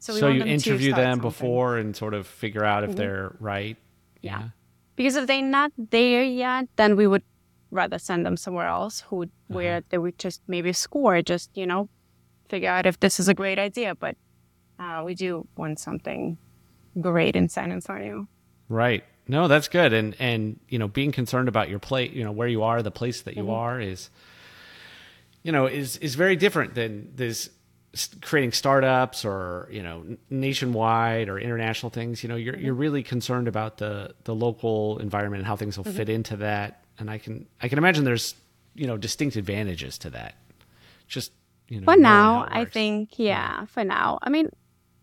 So, 0.04 0.12
so 0.18 0.28
you 0.28 0.44
interview 0.44 0.94
them 0.94 1.20
before 1.20 1.78
and 1.78 1.96
sort 1.96 2.13
of 2.13 2.28
figure 2.28 2.66
out 2.66 2.84
if 2.84 2.89
mm-hmm. 2.89 2.98
they're 2.98 3.36
right. 3.39 3.78
Yeah. 4.22 4.39
yeah. 4.39 4.48
Because 4.98 5.16
if 5.16 5.28
they're 5.28 5.42
not 5.42 5.72
there 5.78 6.24
yet, 6.24 6.68
then 6.76 6.98
we 6.98 7.08
would 7.08 7.24
rather 7.72 7.98
send 7.98 8.26
them 8.26 8.36
somewhere 8.36 8.68
else 8.68 9.00
who 9.08 9.16
would, 9.16 9.30
uh-huh. 9.30 9.56
where 9.56 9.84
they 9.88 9.98
would 9.98 10.20
just 10.20 10.42
maybe 10.46 10.74
score, 10.74 11.22
just, 11.22 11.52
you 11.56 11.66
know, 11.66 11.88
figure 12.50 12.70
out 12.70 12.86
if 12.86 13.00
this 13.00 13.18
is 13.18 13.30
a 13.30 13.34
great 13.34 13.58
idea. 13.58 13.96
But 13.96 14.18
uh, 14.78 15.04
we 15.06 15.16
do 15.16 15.48
want 15.56 15.80
something 15.80 16.38
great 17.00 17.38
in 17.38 17.48
San 17.48 17.72
Antonio. 17.72 18.28
Right. 18.68 19.06
No, 19.30 19.48
that's 19.48 19.70
good. 19.70 19.94
And, 19.94 20.18
and, 20.20 20.60
you 20.68 20.80
know, 20.80 20.89
being 20.89 21.13
concerned 21.13 21.48
about 21.48 21.70
your 21.70 21.80
place, 21.80 22.12
you 22.12 22.26
know, 22.26 22.34
where 22.34 22.50
you 22.50 22.62
are, 22.62 22.84
the 22.84 22.92
place 22.92 23.22
that 23.22 23.38
you 23.38 23.44
mm-hmm. 23.44 23.52
are 23.52 23.80
is, 23.80 24.10
you 25.44 25.54
know, 25.54 25.66
is, 25.66 25.96
is 26.00 26.16
very 26.16 26.36
different 26.36 26.76
than 26.76 27.13
this 27.16 27.50
creating 28.22 28.52
startups 28.52 29.24
or 29.24 29.68
you 29.72 29.84
know 29.84 30.04
nationwide 30.30 31.30
or 31.30 31.38
international 31.38 31.92
things 31.92 32.24
you 32.24 32.30
know 32.30 32.36
you're 32.36 32.58
you're 32.58 32.74
really 32.74 33.04
concerned 33.04 33.48
about 33.48 33.78
the 33.78 34.14
the 34.24 34.34
local 34.34 34.98
environment 34.98 35.42
and 35.42 35.48
how 35.48 35.56
things 35.56 35.78
will 35.78 35.86
mm-hmm. 35.86 35.98
fit 35.98 36.10
into 36.10 36.36
that 36.36 36.84
and 36.98 37.10
i 37.10 37.20
can 37.20 37.46
i 37.62 37.68
can 37.68 37.78
imagine 37.78 38.04
there's 38.04 38.34
you 38.74 38.88
know 38.88 38.98
distinct 38.98 39.36
advantages 39.36 40.00
to 40.00 40.10
that 40.10 40.36
just 41.08 41.32
you 41.68 41.80
know 41.80 41.86
for 41.86 41.96
now 41.96 42.48
i 42.50 42.66
think 42.66 43.20
yeah, 43.20 43.66
for 43.66 43.84
now 43.84 44.18
i 44.24 44.30
mean 44.30 44.50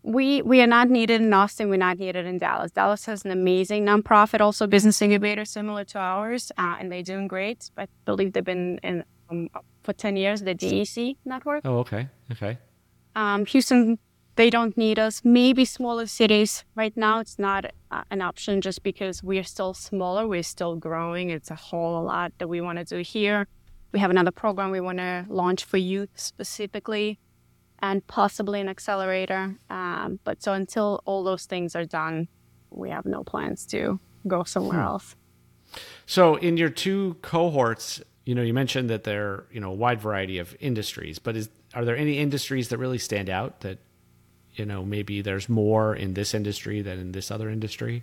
we 0.02 0.42
we 0.42 0.62
are 0.62 0.66
not 0.66 0.88
needed 0.88 1.20
in 1.20 1.30
Austin. 1.32 1.68
We're 1.68 1.76
not 1.76 1.98
needed 1.98 2.24
in 2.24 2.38
Dallas. 2.38 2.72
Dallas 2.72 3.04
has 3.04 3.22
an 3.26 3.32
amazing 3.32 3.84
nonprofit, 3.84 4.40
also 4.40 4.66
business 4.66 5.02
incubator 5.02 5.44
similar 5.44 5.84
to 5.84 5.98
ours, 5.98 6.50
uh, 6.56 6.76
and 6.80 6.90
they're 6.90 7.02
doing 7.02 7.28
great. 7.28 7.70
I 7.76 7.86
believe 8.06 8.32
they've 8.32 8.42
been 8.42 8.80
in 8.82 9.04
um, 9.30 9.50
for 9.82 9.92
10 9.92 10.16
years, 10.16 10.40
the 10.40 10.54
DEC 10.54 11.16
network. 11.26 11.62
Oh, 11.64 11.78
okay. 11.78 12.08
Okay. 12.32 12.58
Um, 13.20 13.44
Houston, 13.44 13.98
they 14.36 14.48
don't 14.48 14.74
need 14.78 14.98
us. 14.98 15.20
Maybe 15.24 15.66
smaller 15.66 16.06
cities. 16.06 16.64
Right 16.74 16.96
now, 16.96 17.20
it's 17.20 17.38
not 17.38 17.66
uh, 17.90 18.04
an 18.10 18.22
option 18.22 18.62
just 18.62 18.82
because 18.82 19.22
we 19.22 19.38
are 19.38 19.48
still 19.54 19.74
smaller. 19.74 20.26
We're 20.26 20.42
still 20.42 20.76
growing. 20.76 21.28
It's 21.28 21.50
a 21.50 21.54
whole 21.54 22.02
lot 22.04 22.32
that 22.38 22.48
we 22.48 22.62
want 22.62 22.78
to 22.78 22.84
do 22.84 23.02
here. 23.02 23.46
We 23.92 23.98
have 23.98 24.10
another 24.10 24.30
program 24.30 24.70
we 24.70 24.80
want 24.80 24.98
to 24.98 25.26
launch 25.28 25.64
for 25.64 25.76
youth 25.76 26.08
specifically 26.14 27.18
and 27.80 28.06
possibly 28.06 28.58
an 28.60 28.68
accelerator. 28.70 29.56
Um, 29.68 30.18
but 30.24 30.42
so 30.42 30.54
until 30.54 31.02
all 31.04 31.22
those 31.22 31.44
things 31.44 31.76
are 31.76 31.84
done, 31.84 32.28
we 32.70 32.88
have 32.88 33.04
no 33.04 33.22
plans 33.22 33.66
to 33.66 34.00
go 34.26 34.44
somewhere 34.44 34.78
hmm. 34.78 34.92
else. 34.92 35.16
So 36.06 36.36
in 36.36 36.56
your 36.56 36.70
two 36.70 37.16
cohorts, 37.20 38.00
you 38.24 38.34
know, 38.34 38.42
you 38.42 38.54
mentioned 38.54 38.88
that 38.88 39.04
there, 39.04 39.26
are, 39.28 39.46
you 39.52 39.60
know, 39.60 39.72
a 39.72 39.74
wide 39.74 40.00
variety 40.00 40.38
of 40.38 40.56
industries, 40.60 41.18
but 41.18 41.36
is 41.36 41.50
are 41.74 41.84
there 41.84 41.96
any 41.96 42.18
industries 42.18 42.68
that 42.68 42.78
really 42.78 42.98
stand 42.98 43.30
out 43.30 43.60
that, 43.60 43.78
you 44.54 44.64
know, 44.64 44.84
maybe 44.84 45.22
there's 45.22 45.48
more 45.48 45.94
in 45.94 46.14
this 46.14 46.34
industry 46.34 46.82
than 46.82 46.98
in 46.98 47.12
this 47.12 47.30
other 47.30 47.48
industry? 47.48 48.02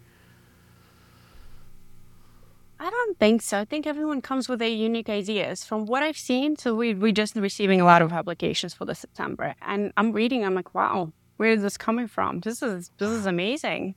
I 2.79 2.89
don't 2.89 3.17
think 3.17 3.41
so. 3.41 3.59
I 3.59 3.65
think 3.65 3.87
everyone 3.87 4.21
comes 4.21 4.47
with 4.47 4.61
a 4.61 4.69
unique 4.69 5.09
ideas. 5.09 5.65
From 5.65 5.85
what 5.85 6.03
I've 6.03 6.17
seen, 6.17 6.55
so 6.57 6.75
we 6.75 6.93
we 6.93 7.11
just 7.11 7.35
receiving 7.35 7.81
a 7.81 7.85
lot 7.85 8.01
of 8.01 8.13
applications 8.13 8.73
for 8.73 8.85
the 8.85 8.93
September, 8.93 9.55
and 9.61 9.91
I'm 9.97 10.11
reading. 10.11 10.45
I'm 10.45 10.53
like, 10.53 10.75
wow, 10.75 11.11
where 11.37 11.51
is 11.51 11.63
this 11.63 11.77
coming 11.77 12.07
from? 12.07 12.41
This 12.41 12.61
is 12.61 12.91
this 12.99 13.09
is 13.09 13.25
amazing. 13.25 13.95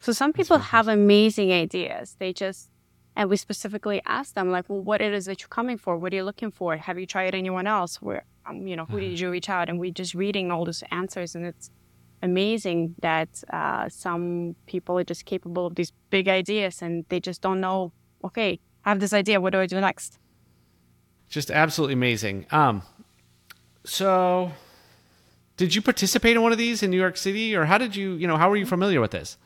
So 0.00 0.12
some 0.12 0.32
people 0.32 0.58
have 0.58 0.88
amazing 0.88 1.52
ideas. 1.52 2.16
They 2.18 2.32
just 2.32 2.70
and 3.16 3.28
we 3.28 3.36
specifically 3.36 4.00
ask 4.06 4.34
them 4.34 4.50
like, 4.50 4.68
well, 4.68 4.80
what 4.80 5.00
it 5.00 5.12
is 5.12 5.26
that 5.26 5.40
you're 5.40 5.48
coming 5.48 5.76
for? 5.78 5.96
What 5.96 6.12
are 6.12 6.16
you 6.16 6.24
looking 6.24 6.50
for? 6.50 6.76
Have 6.76 6.98
you 6.98 7.06
tried 7.06 7.34
anyone 7.34 7.66
else? 7.66 8.00
Where 8.00 8.24
um, 8.46 8.66
you 8.66 8.76
know, 8.76 8.84
who 8.84 9.00
did 9.00 9.12
mm-hmm. 9.12 9.24
you 9.24 9.30
reach 9.30 9.48
out? 9.48 9.68
And 9.68 9.78
we're 9.78 9.92
just 9.92 10.14
reading 10.14 10.50
all 10.50 10.64
those 10.64 10.82
answers, 10.90 11.34
and 11.34 11.46
it's 11.46 11.70
amazing 12.22 12.94
that 13.00 13.42
uh, 13.52 13.88
some 13.88 14.54
people 14.66 14.98
are 14.98 15.04
just 15.04 15.24
capable 15.24 15.66
of 15.66 15.74
these 15.74 15.92
big 16.10 16.28
ideas 16.28 16.82
and 16.82 17.04
they 17.08 17.20
just 17.20 17.40
don't 17.40 17.60
know, 17.60 17.92
okay, 18.24 18.60
I 18.84 18.90
have 18.90 19.00
this 19.00 19.12
idea. 19.12 19.40
What 19.40 19.52
do 19.52 19.60
I 19.60 19.66
do 19.66 19.80
next? 19.80 20.18
Just 21.28 21.50
absolutely 21.50 21.94
amazing. 21.94 22.46
Um, 22.50 22.82
so 23.84 24.52
did 25.56 25.74
you 25.74 25.82
participate 25.82 26.36
in 26.36 26.42
one 26.42 26.52
of 26.52 26.58
these 26.58 26.82
in 26.82 26.90
New 26.90 26.98
York 26.98 27.16
City 27.16 27.54
or 27.54 27.64
how 27.64 27.78
did 27.78 27.96
you, 27.96 28.14
you 28.14 28.26
know, 28.26 28.36
how 28.36 28.50
were 28.50 28.56
you 28.56 28.66
familiar 28.66 29.00
with 29.00 29.12
this? 29.12 29.38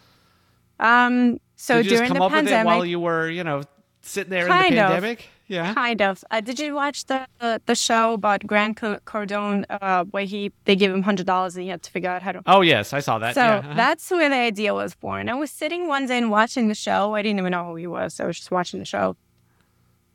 Um, 0.81 1.39
so 1.57 1.77
did 1.77 1.87
you 1.87 1.91
during 1.91 2.09
just 2.09 2.09
come 2.09 2.19
the 2.19 2.25
up 2.25 2.33
pandemic, 2.33 2.65
with 2.67 2.75
it 2.75 2.77
while 2.77 2.85
you 2.85 2.99
were, 2.99 3.29
you 3.29 3.45
know, 3.45 3.63
sitting 4.01 4.31
there 4.31 4.47
in 4.47 4.75
the 4.75 4.81
of. 4.81 5.29
Yeah, 5.47 5.75
kind 5.75 6.01
of. 6.01 6.25
Uh, 6.31 6.41
did 6.41 6.59
you 6.59 6.75
watch 6.75 7.05
the 7.07 7.27
uh, 7.41 7.59
the 7.67 7.75
show 7.75 8.15
about 8.15 8.47
Grant 8.47 8.79
Cardone, 8.79 9.65
uh, 9.69 10.05
where 10.05 10.25
he 10.25 10.53
they 10.65 10.75
give 10.75 10.93
him 10.93 11.03
hundred 11.03 11.27
dollars 11.27 11.55
and 11.55 11.65
he 11.65 11.69
had 11.69 11.83
to 11.83 11.91
figure 11.91 12.11
out 12.11 12.23
how 12.23 12.33
to? 12.33 12.43
Oh 12.47 12.63
yes, 12.63 12.93
I 12.93 13.01
saw 13.01 13.19
that. 13.19 13.35
So 13.35 13.43
yeah. 13.43 13.57
uh-huh. 13.59 13.75
that's 13.75 14.11
where 14.11 14.29
the 14.29 14.37
idea 14.37 14.73
was 14.73 14.95
born. 14.95 15.29
I 15.29 15.35
was 15.35 15.51
sitting 15.51 15.87
one 15.87 16.07
day 16.07 16.19
and 16.19 16.31
watching 16.31 16.69
the 16.69 16.75
show. 16.75 17.15
I 17.15 17.23
didn't 17.23 17.39
even 17.39 17.51
know 17.51 17.67
who 17.67 17.77
he 17.77 17.87
was. 17.87 18.15
So 18.15 18.25
I 18.25 18.27
was 18.27 18.37
just 18.37 18.51
watching 18.51 18.79
the 18.81 18.87
show, 18.87 19.17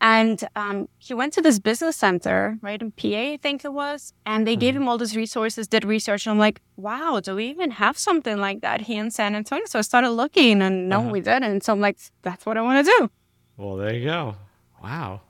and 0.02 0.48
um, 0.56 0.88
he 0.98 1.14
went 1.14 1.34
to 1.34 1.42
this 1.42 1.60
business 1.60 1.98
center, 1.98 2.58
right 2.62 2.82
in 2.82 2.92
PA, 2.92 3.08
I 3.08 3.40
think 3.42 3.66
it 3.66 3.74
was, 3.74 4.14
and 4.26 4.48
they 4.48 4.54
mm-hmm. 4.54 4.60
gave 4.62 4.76
him 4.76 4.88
all 4.88 4.98
these 4.98 5.16
resources, 5.16 5.68
did 5.68 5.84
research, 5.84 6.26
and 6.26 6.32
I'm 6.32 6.40
like, 6.40 6.62
wow, 6.78 7.20
do 7.20 7.36
we 7.36 7.48
even 7.48 7.72
have 7.72 7.98
something 7.98 8.38
like 8.38 8.62
that 8.62 8.82
here 8.82 9.04
in 9.04 9.12
San 9.12 9.36
Antonio? 9.36 9.66
So 9.66 9.80
I 9.80 9.82
started 9.82 10.12
looking, 10.12 10.62
and 10.62 10.88
no, 10.88 11.02
uh-huh. 11.02 11.10
we 11.10 11.22
didn't. 11.22 11.66
So 11.66 11.74
I'm 11.74 11.82
like, 11.82 11.98
that's 12.22 12.46
what 12.46 12.58
I 12.58 12.62
want 12.62 12.86
to 12.86 12.92
do. 12.98 13.12
Well, 13.58 13.76
there 13.76 13.94
you 13.94 14.06
go. 14.06 14.36
Wow. 14.82 15.22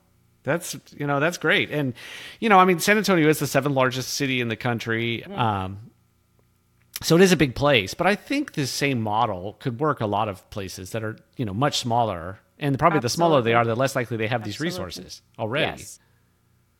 That's 0.42 0.76
you 0.96 1.06
know 1.06 1.20
that's 1.20 1.36
great, 1.36 1.70
and 1.70 1.92
you 2.40 2.48
know 2.48 2.58
I 2.58 2.64
mean 2.64 2.78
San 2.80 2.96
Antonio 2.96 3.28
is 3.28 3.38
the 3.40 3.46
seventh 3.46 3.74
largest 3.74 4.14
city 4.14 4.40
in 4.40 4.48
the 4.48 4.56
country, 4.56 5.22
um, 5.26 5.90
so 7.02 7.14
it 7.16 7.20
is 7.20 7.30
a 7.30 7.36
big 7.36 7.54
place. 7.54 7.92
But 7.92 8.06
I 8.06 8.14
think 8.14 8.54
this 8.54 8.70
same 8.70 9.02
model 9.02 9.56
could 9.60 9.80
work 9.80 10.00
a 10.00 10.06
lot 10.06 10.28
of 10.28 10.48
places 10.48 10.92
that 10.92 11.04
are 11.04 11.16
you 11.36 11.44
know 11.44 11.52
much 11.52 11.78
smaller, 11.78 12.38
and 12.58 12.78
probably 12.78 12.96
Absolutely. 12.96 13.04
the 13.04 13.08
smaller 13.10 13.42
they 13.42 13.52
are, 13.52 13.66
the 13.66 13.74
less 13.74 13.94
likely 13.94 14.16
they 14.16 14.28
have 14.28 14.40
Absolutely. 14.40 14.50
these 14.50 14.60
resources 14.60 15.22
already. 15.38 15.82
Yes. 15.82 15.98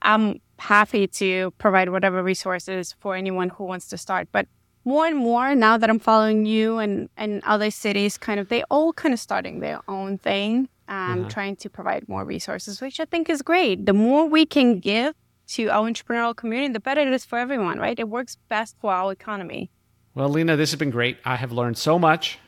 I'm 0.00 0.40
happy 0.58 1.06
to 1.06 1.50
provide 1.58 1.90
whatever 1.90 2.22
resources 2.22 2.94
for 2.98 3.14
anyone 3.14 3.50
who 3.50 3.64
wants 3.64 3.88
to 3.88 3.98
start, 3.98 4.28
but 4.32 4.48
more 4.86 5.06
and 5.06 5.16
more 5.16 5.54
now 5.54 5.76
that 5.76 5.90
I'm 5.90 5.98
following 5.98 6.46
you 6.46 6.78
and 6.78 7.10
and 7.18 7.42
other 7.44 7.70
cities, 7.70 8.16
kind 8.16 8.40
of 8.40 8.48
they 8.48 8.62
all 8.70 8.94
kind 8.94 9.12
of 9.12 9.20
starting 9.20 9.60
their 9.60 9.80
own 9.86 10.16
thing 10.16 10.70
um, 10.90 11.20
uh-huh. 11.20 11.30
trying 11.30 11.56
to 11.56 11.70
provide 11.70 12.08
more 12.08 12.24
resources, 12.24 12.80
which 12.80 13.00
I 13.00 13.04
think 13.04 13.30
is 13.30 13.40
great. 13.42 13.86
The 13.86 13.94
more 13.94 14.26
we 14.28 14.44
can 14.44 14.80
give 14.80 15.14
to 15.48 15.68
our 15.68 15.88
entrepreneurial 15.88 16.36
community, 16.36 16.72
the 16.72 16.80
better 16.80 17.00
it 17.00 17.08
is 17.08 17.24
for 17.24 17.38
everyone, 17.38 17.78
right? 17.78 17.98
It 17.98 18.08
works 18.08 18.36
best 18.48 18.76
for 18.80 18.92
our 18.92 19.12
economy. 19.12 19.70
Well, 20.14 20.28
Lina, 20.28 20.56
this 20.56 20.72
has 20.72 20.78
been 20.78 20.90
great. 20.90 21.18
I 21.24 21.36
have 21.36 21.52
learned 21.52 21.78
so 21.78 21.98
much. 21.98 22.38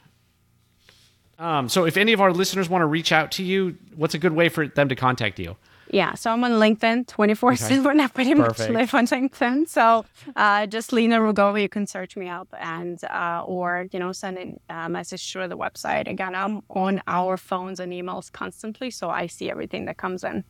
Um, 1.38 1.68
so, 1.68 1.87
if 1.87 1.96
any 1.96 2.12
of 2.12 2.20
our 2.20 2.33
listeners 2.33 2.68
want 2.68 2.83
to 2.83 2.87
reach 2.87 3.11
out 3.12 3.33
to 3.33 3.44
you, 3.44 3.76
what's 3.96 4.14
a 4.14 4.18
good 4.18 4.33
way 4.33 4.48
for 4.48 4.68
them 4.68 4.88
to 4.88 4.96
contact 4.96 5.38
you? 5.38 5.57
Yeah, 5.92 6.14
so 6.14 6.33
I'm 6.33 6.42
on 6.42 6.52
LinkedIn 6.52 7.07
24 7.07 7.57
7. 7.57 8.00
I 8.00 8.07
pretty 8.09 8.35
Perfect. 8.35 8.59
much 8.59 8.70
live 8.70 8.94
on 8.94 9.07
LinkedIn. 9.07 9.68
So 9.68 10.07
uh, 10.35 10.66
just 10.66 10.90
Lina 10.90 11.20
Rugova, 11.20 11.61
you 11.61 11.68
can 11.68 11.87
search 11.87 12.16
me 12.16 12.31
up 12.31 12.48
and 12.59 13.02
uh, 13.05 13.44
or, 13.46 13.88
you 13.92 13.98
know, 13.98 14.11
send 14.12 14.59
a 14.70 14.88
message 14.88 15.31
through 15.31 15.48
the 15.48 15.57
website. 15.57 16.09
Again, 16.09 16.35
I'm 16.35 16.62
on 16.70 17.02
our 17.07 17.37
phones 17.37 17.78
and 17.78 17.92
emails 17.92 18.33
constantly, 18.33 18.90
so 18.90 19.11
I 19.11 19.26
see 19.26 19.50
everything 19.50 19.85
that 19.85 19.98
comes 19.98 20.24
in. 20.24 20.44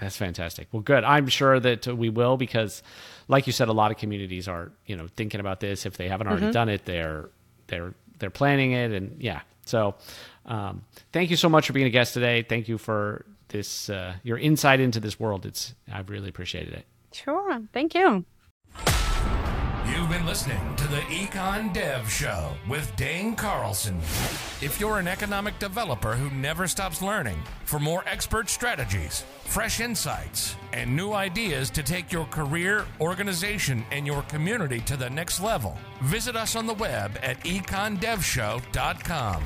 That's 0.00 0.16
fantastic. 0.16 0.68
Well, 0.70 0.82
good. 0.82 1.02
I'm 1.02 1.26
sure 1.26 1.58
that 1.58 1.86
we 1.88 2.08
will 2.08 2.36
because, 2.36 2.82
like 3.26 3.48
you 3.48 3.52
said, 3.52 3.68
a 3.68 3.72
lot 3.72 3.90
of 3.90 3.96
communities 3.96 4.46
are, 4.46 4.70
you 4.86 4.96
know, 4.96 5.08
thinking 5.16 5.40
about 5.40 5.58
this. 5.58 5.84
If 5.84 5.96
they 5.96 6.08
haven't 6.08 6.28
already 6.28 6.44
mm-hmm. 6.44 6.52
done 6.52 6.68
it, 6.68 6.84
they're 6.84 7.30
they're 7.66 7.94
they're 8.18 8.30
planning 8.30 8.72
it, 8.72 8.92
and 8.92 9.20
yeah. 9.20 9.40
So, 9.64 9.96
um, 10.44 10.84
thank 11.12 11.30
you 11.30 11.36
so 11.36 11.48
much 11.48 11.66
for 11.66 11.72
being 11.72 11.86
a 11.86 11.90
guest 11.90 12.14
today. 12.14 12.42
Thank 12.42 12.68
you 12.68 12.78
for 12.78 13.24
this 13.48 13.88
uh, 13.88 14.16
your 14.22 14.38
insight 14.38 14.80
into 14.80 15.00
this 15.00 15.18
world. 15.20 15.46
It's 15.46 15.74
I've 15.92 16.10
really 16.10 16.28
appreciated 16.28 16.74
it. 16.74 16.84
Sure, 17.12 17.60
thank 17.72 17.94
you. 17.94 18.24
You've 19.88 20.10
been 20.10 20.26
listening 20.26 20.74
to 20.76 20.88
the 20.88 21.00
Econ 21.02 21.72
Dev 21.72 22.10
Show 22.10 22.52
with 22.68 22.94
Dane 22.96 23.36
Carlson. 23.36 23.96
If 24.60 24.78
you're 24.80 24.98
an 24.98 25.06
economic 25.06 25.60
developer 25.60 26.16
who 26.16 26.28
never 26.36 26.66
stops 26.66 27.02
learning, 27.02 27.40
for 27.64 27.78
more 27.78 28.02
expert 28.06 28.50
strategies, 28.50 29.24
fresh 29.44 29.78
insights, 29.80 30.56
and 30.72 30.94
new 30.94 31.12
ideas 31.12 31.70
to 31.70 31.84
take 31.84 32.10
your 32.10 32.24
career, 32.26 32.84
organization, 33.00 33.84
and 33.92 34.04
your 34.06 34.22
community 34.22 34.80
to 34.80 34.96
the 34.96 35.08
next 35.08 35.40
level, 35.40 35.78
visit 36.02 36.34
us 36.34 36.56
on 36.56 36.66
the 36.66 36.74
web 36.74 37.16
at 37.22 37.38
econdevshow.com. 37.44 39.42